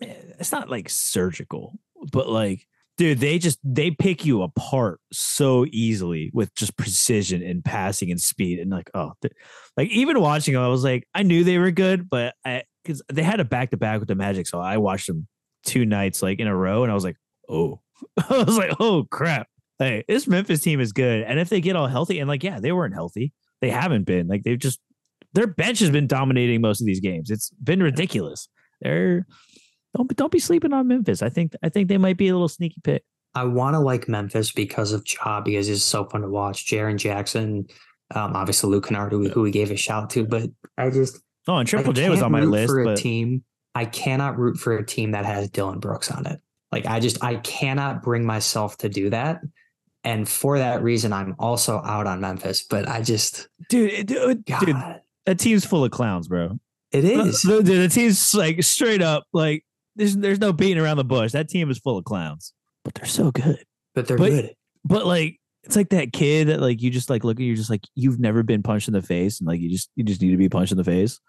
[0.00, 1.76] it's not like surgical,
[2.12, 2.67] but like
[2.98, 8.20] dude, they just they pick you apart so easily with just precision and passing and
[8.20, 9.12] speed and like oh,
[9.76, 13.02] like even watching them, I was like I knew they were good, but I because
[13.10, 15.26] they had a back to back with the Magic, so I watched them
[15.64, 17.16] two nights like in a row, and I was like
[17.48, 17.80] oh,
[18.28, 19.46] I was like oh crap,
[19.78, 22.60] hey this Memphis team is good, and if they get all healthy and like yeah
[22.60, 23.32] they weren't healthy,
[23.62, 24.80] they haven't been like they've just
[25.34, 27.30] their bench has been dominating most of these games.
[27.30, 28.48] It's been ridiculous.
[28.80, 29.26] They're
[29.96, 31.22] don't don't be sleeping on Memphis.
[31.22, 33.02] I think I think they might be a little sneaky pick.
[33.34, 36.66] I want to like Memphis because of Ja, because he's so fun to watch.
[36.66, 37.66] Jaren Jackson,
[38.14, 40.44] um, obviously Luke Kennard, who, who we gave a shout to, but
[40.76, 42.98] I just oh, and Triple J was on my list for but...
[42.98, 43.44] a team.
[43.74, 46.40] I cannot root for a team that has Dillon Brooks on it.
[46.72, 49.40] Like I just I cannot bring myself to do that.
[50.04, 52.64] And for that reason, I'm also out on Memphis.
[52.64, 54.76] But I just dude, dude, dude
[55.28, 56.58] that team's full of clowns, bro.
[56.90, 57.42] It is.
[57.42, 59.62] The, the, the team's like straight up like
[59.98, 61.32] there's there's no beating around the bush.
[61.32, 63.62] That team is full of clowns, but they're so good.
[63.94, 64.54] But they're but, good.
[64.84, 67.68] But like it's like that kid that like you just like look at you're just
[67.68, 70.30] like you've never been punched in the face and like you just you just need
[70.30, 71.20] to be punched in the face.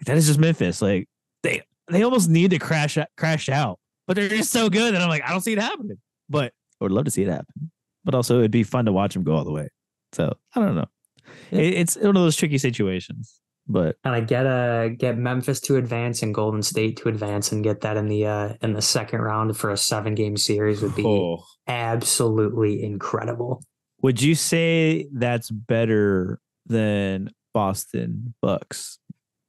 [0.00, 0.82] Like, that is just Memphis.
[0.82, 1.08] Like
[1.42, 5.08] they they almost need to crash crash out, but they're just so good that I'm
[5.08, 5.98] like I don't see it happening.
[6.28, 7.70] But I would love to see it happen.
[8.04, 9.70] But also it'd be fun to watch them go all the way.
[10.12, 10.88] So I don't know.
[11.50, 13.40] It, it's one of those tricky situations.
[13.70, 17.62] But and I get uh get Memphis to advance and Golden State to advance and
[17.62, 20.96] get that in the uh in the second round for a seven game series would
[20.96, 21.44] be oh.
[21.68, 23.62] absolutely incredible.
[24.02, 28.98] Would you say that's better than Boston Bucks?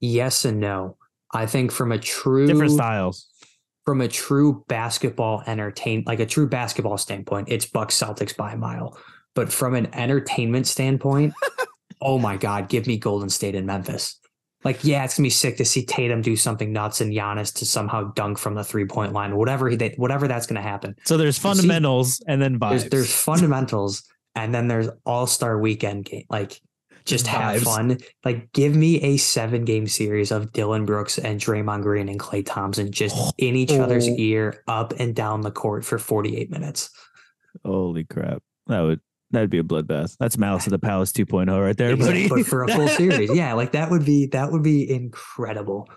[0.01, 0.97] Yes and no.
[1.33, 3.27] I think from a true different styles.
[3.85, 8.57] From a true basketball entertain like a true basketball standpoint, it's Bucks Celtics by a
[8.57, 8.97] mile.
[9.33, 11.33] But from an entertainment standpoint,
[11.99, 14.17] oh my God, give me Golden State and Memphis.
[14.63, 17.65] Like, yeah, it's gonna be sick to see Tatum do something nuts and Giannis to
[17.65, 20.95] somehow dunk from the three point line, whatever he, whatever that's gonna happen.
[21.03, 22.69] So there's fundamentals see, and then vibes.
[22.69, 24.03] There's, there's fundamentals
[24.35, 26.25] and then there's All Star Weekend game.
[26.29, 26.61] Like,
[27.05, 27.97] just have fun.
[28.23, 32.45] Like, give me a seven game series of Dillon Brooks and Draymond Green and Klay
[32.45, 33.31] Thompson just oh.
[33.37, 36.89] in each other's ear, up and down the court for 48 minutes.
[37.65, 38.43] Holy crap!
[38.67, 40.17] That would That'd be a bloodbath.
[40.19, 42.27] That's Malice of the Palace 2.0 right there, buddy.
[42.27, 45.89] but for a full series, yeah, like that would be that would be incredible.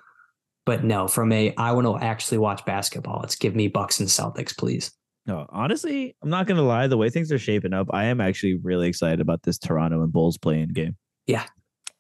[0.65, 3.19] But no, from a I want to actually watch basketball.
[3.21, 4.93] Let's give me Bucks and Celtics, please.
[5.27, 6.87] No, honestly, I'm not gonna lie.
[6.87, 10.13] The way things are shaping up, I am actually really excited about this Toronto and
[10.13, 10.97] Bulls playing game.
[11.27, 11.45] Yeah,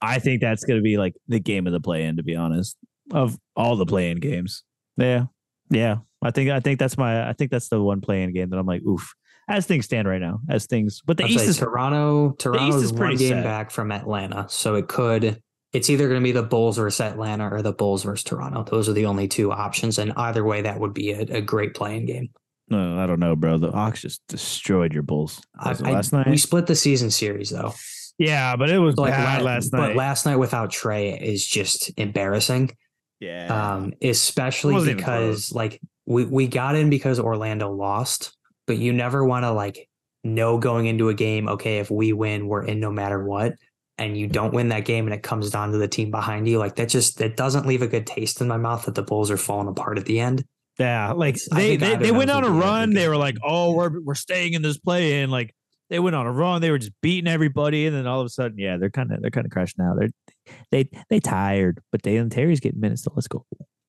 [0.00, 2.16] I think that's gonna be like the game of the play-in.
[2.16, 2.76] To be honest,
[3.12, 4.62] of all the play-in games,
[4.96, 5.24] yeah,
[5.68, 5.96] yeah.
[6.22, 8.66] I think I think that's my I think that's the one play-in game that I'm
[8.66, 9.14] like, oof
[9.48, 11.02] as things stand right now, as things.
[11.04, 12.32] But the I'll East is Toronto.
[12.38, 13.44] Toronto is one game set.
[13.44, 15.40] back from Atlanta, so it could.
[15.72, 18.62] It's either going to be the Bulls versus Atlanta or the Bulls versus Toronto.
[18.62, 21.74] Those are the only two options, and either way, that would be a, a great
[21.74, 22.30] playing game.
[22.68, 23.58] No, I don't know, bro.
[23.58, 26.30] The Hawks just destroyed your Bulls I, last I, night.
[26.30, 27.74] We split the season series though.
[28.18, 29.88] Yeah, but it was like bad last, last night.
[29.88, 32.70] But last night without Trae is just embarrassing.
[33.20, 33.74] Yeah.
[33.74, 38.36] Um, especially because like we, we got in because Orlando lost
[38.66, 39.88] but you never want to like
[40.22, 43.54] know going into a game, okay, if we win, we're in no matter what.
[43.96, 46.58] And you don't win that game and it comes down to the team behind you.
[46.58, 49.30] Like that just that doesn't leave a good taste in my mouth that the Bulls
[49.30, 50.44] are falling apart at the end.
[50.78, 52.90] Yeah, like they they, they went on a run.
[52.90, 55.54] They were like, "Oh, we're we're staying in this play," and like
[55.88, 56.60] they went on a run.
[56.60, 59.22] They were just beating everybody, and then all of a sudden, yeah, they're kind of
[59.22, 59.96] they're kind of crashing out.
[59.96, 60.08] They're
[60.72, 63.46] they they tired, but Dalen Terry's getting minutes, so let's go.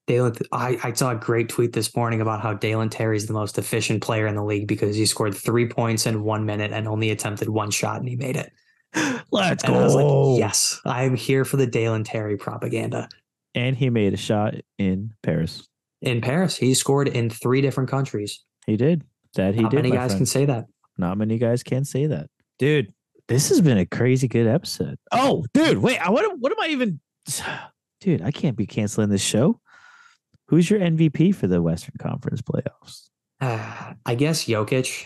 [0.07, 3.33] Dalen, I, I saw a great tweet this morning about how Dalen Terry is the
[3.33, 6.87] most efficient player in the league because he scored three points in one minute and
[6.87, 8.51] only attempted one shot and he made it.
[9.31, 9.79] Let's and go.
[9.79, 13.09] I was like, yes, I'm here for the Dalen Terry propaganda.
[13.55, 15.67] And he made a shot in Paris.
[16.01, 18.43] In Paris, he scored in three different countries.
[18.67, 19.03] He did.
[19.33, 19.77] That he Not did.
[19.77, 20.19] Many guys friend.
[20.19, 20.65] can say that.
[20.97, 22.29] Not many guys can say that,
[22.59, 22.93] dude.
[23.27, 24.97] This has been a crazy good episode.
[25.11, 25.97] Oh, dude, wait.
[25.97, 26.39] I what?
[26.39, 26.99] What am I even?
[28.01, 29.59] Dude, I can't be canceling this show.
[30.47, 33.09] Who's your MVP for the Western Conference playoffs?
[33.41, 35.05] Uh, I guess Jokic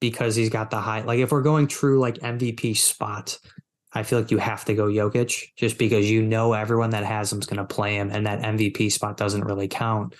[0.00, 1.02] because he's got the high.
[1.02, 3.38] Like if we're going true like MVP spot,
[3.92, 7.32] I feel like you have to go Jokic just because you know everyone that has
[7.32, 10.14] him is going to play him, and that MVP spot doesn't really count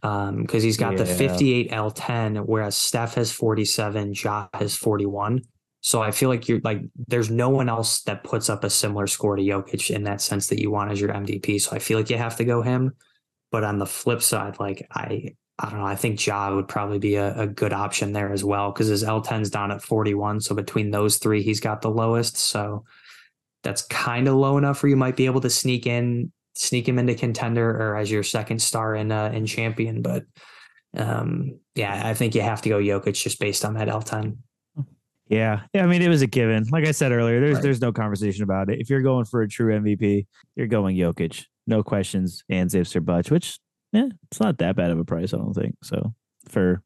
[0.00, 0.98] because um, he's got yeah.
[0.98, 5.42] the 58 L10, whereas Steph has 47, Ja has 41.
[5.80, 9.06] So I feel like you're like there's no one else that puts up a similar
[9.06, 11.60] score to Jokic in that sense that you want as your MVP.
[11.60, 12.92] So I feel like you have to go him.
[13.52, 16.98] But on the flip side, like I I don't know, I think Ja would probably
[16.98, 20.40] be a, a good option there as well because his L10's down at 41.
[20.40, 22.36] So between those three, he's got the lowest.
[22.36, 22.84] So
[23.62, 26.98] that's kind of low enough where you might be able to sneak in, sneak him
[26.98, 30.02] into contender or as your second star in uh, in champion.
[30.02, 30.24] But
[30.96, 34.38] um, yeah, I think you have to go Jokic just based on that L ten.
[35.28, 35.62] Yeah.
[35.74, 35.82] Yeah.
[35.82, 36.66] I mean, it was a given.
[36.70, 37.62] Like I said earlier, there's Right.
[37.62, 38.80] there's no conversation about it.
[38.80, 41.44] If you're going for a true MVP, you're going Jokic.
[41.66, 43.58] No questions, and ifs or buts, which
[43.92, 45.76] yeah, it's not that bad of a price, I don't think.
[45.82, 46.14] So
[46.48, 46.82] for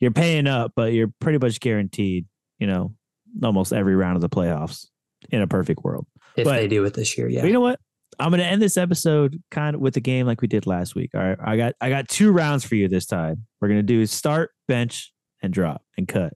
[0.00, 2.26] you're paying up, but you're pretty much guaranteed,
[2.58, 2.94] you know,
[3.42, 4.86] almost every round of the playoffs
[5.30, 6.06] in a perfect world.
[6.36, 7.44] If But- they do it this year, yeah.
[7.44, 7.80] You know what?
[8.18, 11.10] I'm gonna end this episode kind of with a game like we did last week.
[11.14, 11.38] All right.
[11.40, 13.46] I got I got two rounds for you this time.
[13.60, 15.12] We're gonna do start, bench,
[15.42, 16.32] and drop and cut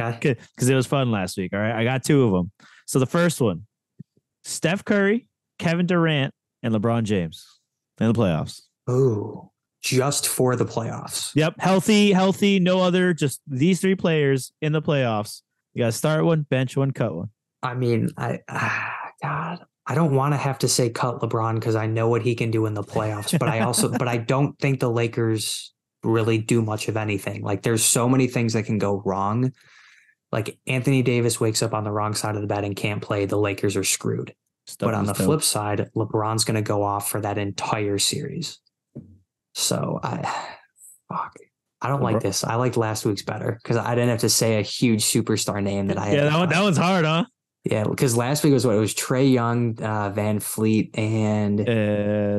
[0.00, 0.36] okay.
[0.54, 1.52] because it was fun last week.
[1.52, 2.52] All right, I got two of them.
[2.86, 3.66] So the first one,
[4.44, 5.28] Steph Curry,
[5.58, 6.32] Kevin Durant,
[6.62, 7.60] and LeBron James
[8.00, 8.62] in the playoffs.
[8.90, 9.50] Ooh,
[9.82, 11.34] just for the playoffs.
[11.34, 15.42] Yep, healthy, healthy, no other, just these three players in the playoffs.
[15.74, 17.30] You got to start one, bench one, cut one.
[17.62, 21.76] I mean, I ah, God, I don't want to have to say cut LeBron because
[21.76, 24.58] I know what he can do in the playoffs, but I also, but I don't
[24.58, 27.42] think the Lakers really do much of anything.
[27.42, 29.52] Like, there's so many things that can go wrong.
[30.30, 33.24] Like Anthony Davis wakes up on the wrong side of the bed and can't play.
[33.24, 34.34] The Lakers are screwed.
[34.76, 38.58] But on the flip side, LeBron's going to go off for that entire series.
[39.54, 40.22] So I,
[41.08, 41.36] fuck,
[41.80, 42.44] I don't like this.
[42.44, 45.86] I liked last week's better because I didn't have to say a huge superstar name
[45.88, 46.12] that I.
[46.12, 47.24] yeah, had that one, that one's hard, huh?
[47.64, 51.60] Yeah, because last week was what it was: Trae Young, uh, VanVleet, and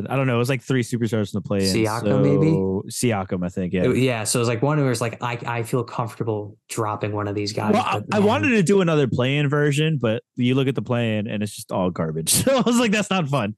[0.10, 0.36] I don't know.
[0.36, 1.60] It was like three superstars in the play.
[1.60, 2.52] Siakam, maybe?
[2.90, 3.74] Siakam, I think.
[3.74, 3.84] Yeah.
[3.90, 4.24] it- yeah.
[4.24, 7.36] So it was like one who was like, I, I feel comfortable dropping one of
[7.36, 7.74] these guys.
[7.74, 10.82] well, I, but I wanted to do another play-in version, but you look at the
[10.82, 12.32] play-in and it's just all garbage.
[12.46, 13.56] So I was like, that's not fun.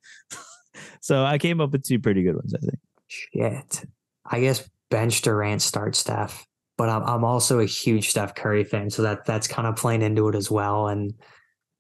[1.02, 2.80] so I came up with two pretty good ones, I think.
[3.08, 3.86] shit.
[4.26, 6.46] I guess bench Durant start Steph,
[6.78, 10.02] but I'm I'm also a huge Steph Curry fan, so that that's kind of playing
[10.02, 10.88] into it as well.
[10.88, 11.14] And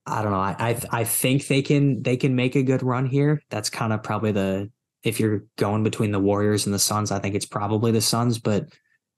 [0.06, 0.40] I don't know.
[0.40, 3.42] I I, I think they can they can make a good run here.
[3.50, 4.72] That's kind of probably the
[5.04, 8.38] if you're going between the Warriors and the Suns, I think it's probably the Suns,
[8.38, 8.68] but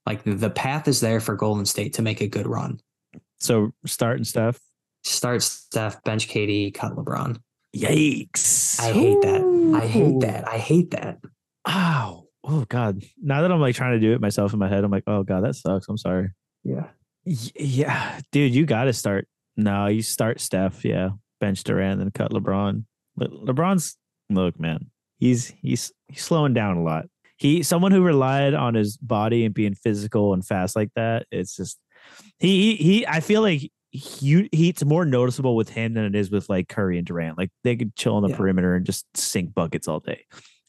[0.06, 2.80] like the path is there for Golden State to make a good run.
[3.38, 4.60] So start and stuff.
[5.02, 7.38] Start Steph, bench KD, cut LeBron.
[7.76, 8.80] Yikes.
[8.80, 9.72] I hate that.
[9.74, 10.48] I hate that.
[10.48, 11.18] I hate that.
[11.68, 12.24] Ow.
[12.44, 13.02] Oh God.
[13.22, 15.22] Now that I'm like trying to do it myself in my head, I'm like, oh
[15.22, 15.88] God, that sucks.
[15.88, 16.28] I'm sorry.
[16.62, 16.88] Yeah.
[17.24, 18.20] Y- yeah.
[18.32, 19.26] Dude, you gotta start.
[19.56, 20.84] No, you start Steph.
[20.84, 21.10] Yeah.
[21.40, 22.84] Bench Durant and cut LeBron.
[23.16, 23.96] Le- LeBron's
[24.30, 24.90] look, man.
[25.18, 27.06] He's he's he's slowing down a lot.
[27.36, 31.26] He someone who relied on his body and being physical and fast like that.
[31.30, 31.78] It's just
[32.38, 36.14] he he, he I feel like he, he it's more noticeable with him than it
[36.14, 37.38] is with like Curry and Durant.
[37.38, 38.36] Like they could chill on the Yeah.
[38.36, 40.24] perimeter and just sink buckets all day.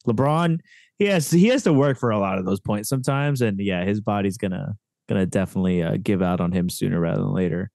[0.08, 0.60] LeBron,
[1.00, 3.84] he has he has to work for a lot of those points sometimes, and yeah,
[3.86, 4.76] his body's gonna
[5.08, 7.72] gonna definitely uh, give out on him sooner rather than later.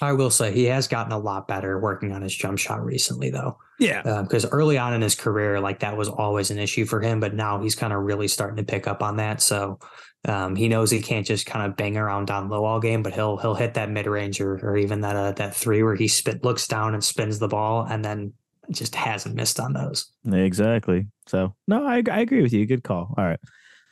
[0.00, 3.30] I will say he has gotten a lot better working on his jump shot recently,
[3.30, 3.58] though.
[3.78, 7.20] Yeah, Because early on in his career, like that was always an issue for him,
[7.20, 9.40] but now he's kind of really starting to pick up on that.
[9.40, 9.78] So
[10.24, 13.12] um, he knows he can't just kind of bang around down low all game, but
[13.14, 16.08] he'll he'll hit that mid range or, or even that uh, that three where he
[16.08, 18.32] spit looks down and spins the ball and then
[18.70, 20.10] just hasn't missed on those.
[20.32, 21.08] exactly.
[21.26, 22.66] So no, I I agree with you.
[22.66, 23.12] Good call.
[23.18, 23.40] All right,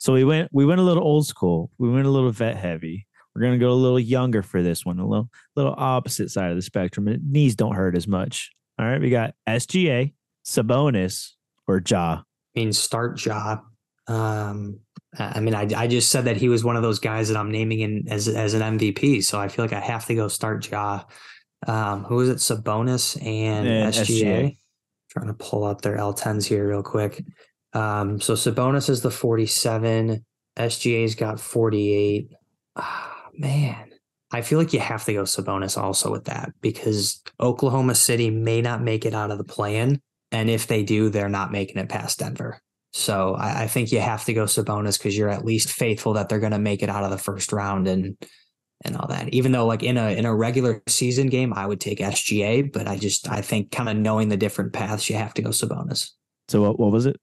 [0.00, 1.70] so we went we went a little old school.
[1.78, 3.06] We went a little vet heavy.
[3.34, 6.56] We're gonna go a little younger for this one, a little little opposite side of
[6.56, 7.06] the spectrum.
[7.22, 8.50] Knees don't hurt as much.
[8.78, 10.14] All right, we got SGA,
[10.46, 11.32] Sabonis,
[11.68, 12.22] or Ja.
[12.22, 12.22] I
[12.58, 13.60] mean, start job.
[14.08, 14.80] Um,
[15.18, 17.36] I I mean, I, I just said that he was one of those guys that
[17.36, 20.28] I'm naming in as as an MVP, so I feel like I have to go
[20.28, 21.04] start Ja.
[21.66, 22.38] Um, who is it?
[22.38, 24.22] Sabonis and, And SGA.
[24.22, 24.56] SGA.
[25.10, 27.22] Trying to pull up their L10s here real quick.
[27.72, 30.24] Um, so Sabonis is the 47.
[30.58, 32.32] SGA's got 48.
[32.76, 33.90] Ah, man,
[34.32, 38.60] I feel like you have to go Sabonis also with that because Oklahoma City may
[38.60, 40.00] not make it out of the play-in,
[40.32, 42.60] and if they do, they're not making it past Denver.
[42.92, 46.28] So I, I think you have to go Sabonis because you're at least faithful that
[46.28, 48.16] they're going to make it out of the first round and
[48.84, 49.28] and all that.
[49.30, 52.88] Even though like in a in a regular season game, I would take SGA, but
[52.88, 56.10] I just I think kind of knowing the different paths, you have to go Sabonis.
[56.48, 57.16] So what what was it?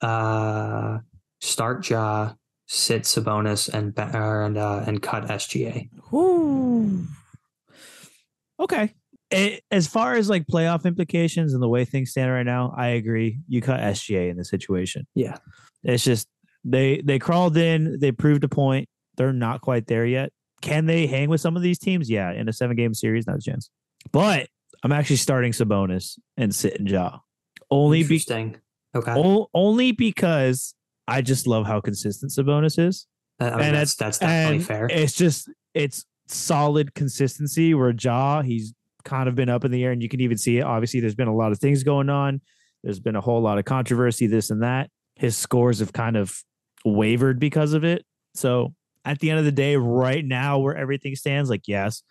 [0.00, 0.98] Uh,
[1.40, 2.32] start Ja,
[2.66, 5.88] sit Sabonis, and and uh, and cut SGA.
[6.12, 7.06] Ooh.
[8.60, 8.94] Okay.
[9.32, 12.88] A- as far as like playoff implications and the way things stand right now, I
[12.88, 13.40] agree.
[13.48, 15.06] You cut SGA in this situation.
[15.14, 15.36] Yeah.
[15.82, 16.28] It's just
[16.64, 18.88] they they crawled in, they proved a point.
[19.16, 20.32] They're not quite there yet.
[20.62, 22.10] Can they hang with some of these teams?
[22.10, 23.70] Yeah, in a seven game series, not a chance.
[24.12, 24.48] But
[24.82, 27.20] I'm actually starting Sabonis and sitting Jaw.
[27.70, 28.56] Only be, Interesting.
[28.94, 29.12] Okay.
[29.14, 30.74] o- only because
[31.08, 33.06] I just love how consistent Sabonis is.
[33.40, 34.86] Uh, I mean, and that's that's definitely fair.
[34.90, 38.74] It's just it's solid consistency where Ja he's
[39.04, 40.62] kind of been up in the air, and you can even see it.
[40.62, 42.40] Obviously, there's been a lot of things going on.
[42.82, 44.90] There's been a whole lot of controversy, this and that.
[45.14, 46.42] His scores have kind of
[46.84, 48.04] wavered because of it.
[48.34, 48.74] So
[49.04, 52.02] at the end of the day, right now, where everything stands, like, yes,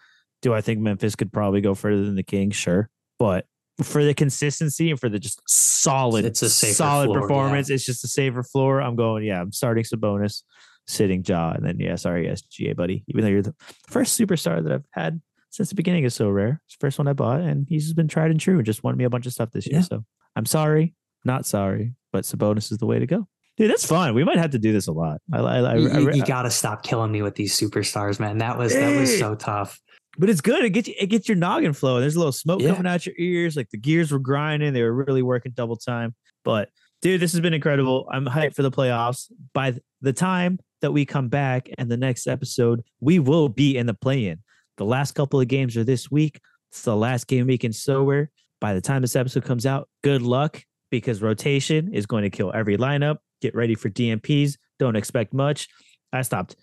[0.42, 2.56] do I think Memphis could probably go further than the Kings?
[2.56, 2.90] Sure.
[3.20, 3.46] But
[3.84, 7.86] for the consistency and for the just solid, It's a safer solid floor, performance, it's
[7.86, 8.82] just a safer floor.
[8.82, 10.44] I'm going, yeah, I'm starting Sabonis,
[10.88, 13.04] sitting Ja, and then, yeah, sorry, SGA, buddy.
[13.08, 13.56] Even though you're the
[13.88, 16.60] first superstar that I've had since the beginning is Sorare.
[16.66, 18.96] It's the first one I bought, and he's been tried and true and just won
[18.98, 19.78] me a bunch of stuff this year.
[19.80, 19.84] Yeah.
[19.84, 20.06] So
[20.36, 23.28] I'm sorry, not sorry, but Sabonis is the way to go.
[23.58, 24.14] Dude, that's fun.
[24.16, 25.22] We might have to do this a lot.
[25.32, 28.38] I, I, I, You, you- you gotta stop killing me with these superstars, man.
[28.40, 29.80] That was that was so tough.
[30.18, 30.64] But it's good.
[30.64, 32.00] It gets you, it gets your noggin flow.
[32.00, 32.74] There's a little smoke Yeah.
[32.76, 33.56] coming out your ears.
[33.56, 34.74] Like the gears were grinding.
[34.74, 36.16] They were really working double time.
[36.44, 36.70] But
[37.02, 38.08] dude, this has been incredible.
[38.12, 39.32] I'm hyped for the playoffs.
[39.54, 43.86] By the time that we come back and the next episode, we will be in
[43.88, 44.40] the play-in.
[44.78, 46.40] The last couple of games are this week.
[46.72, 48.28] It's the last game week in Sorare.
[48.62, 50.62] By the time this episode comes out, good luck
[50.92, 53.18] because rotation is going to kill every lineup.
[53.42, 54.58] Get ready for DNPs.
[54.80, 55.68] Don't expect much.
[56.14, 56.56] I stopped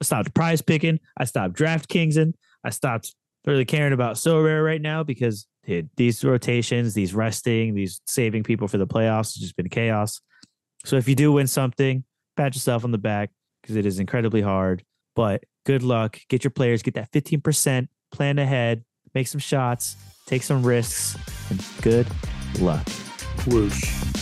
[0.00, 1.00] I stopped prize picking.
[1.16, 2.34] I stopped draft kingsing.
[2.64, 3.14] I stopped
[3.46, 8.68] really caring about Sorare right now because dude, these rotations, these resting, these saving people
[8.68, 10.20] for the playoffs has just been chaos.
[10.84, 12.04] So if you do win something,
[12.36, 13.30] pat yourself on the back
[13.62, 14.82] because it is incredibly hard.
[15.14, 16.20] But good luck.
[16.28, 18.84] Get your players, get that 15%, plan ahead,
[19.14, 19.96] make some shots,
[20.26, 21.16] take some risks,
[21.50, 22.06] and good
[22.60, 22.88] luck.
[23.46, 24.17] Whoosh.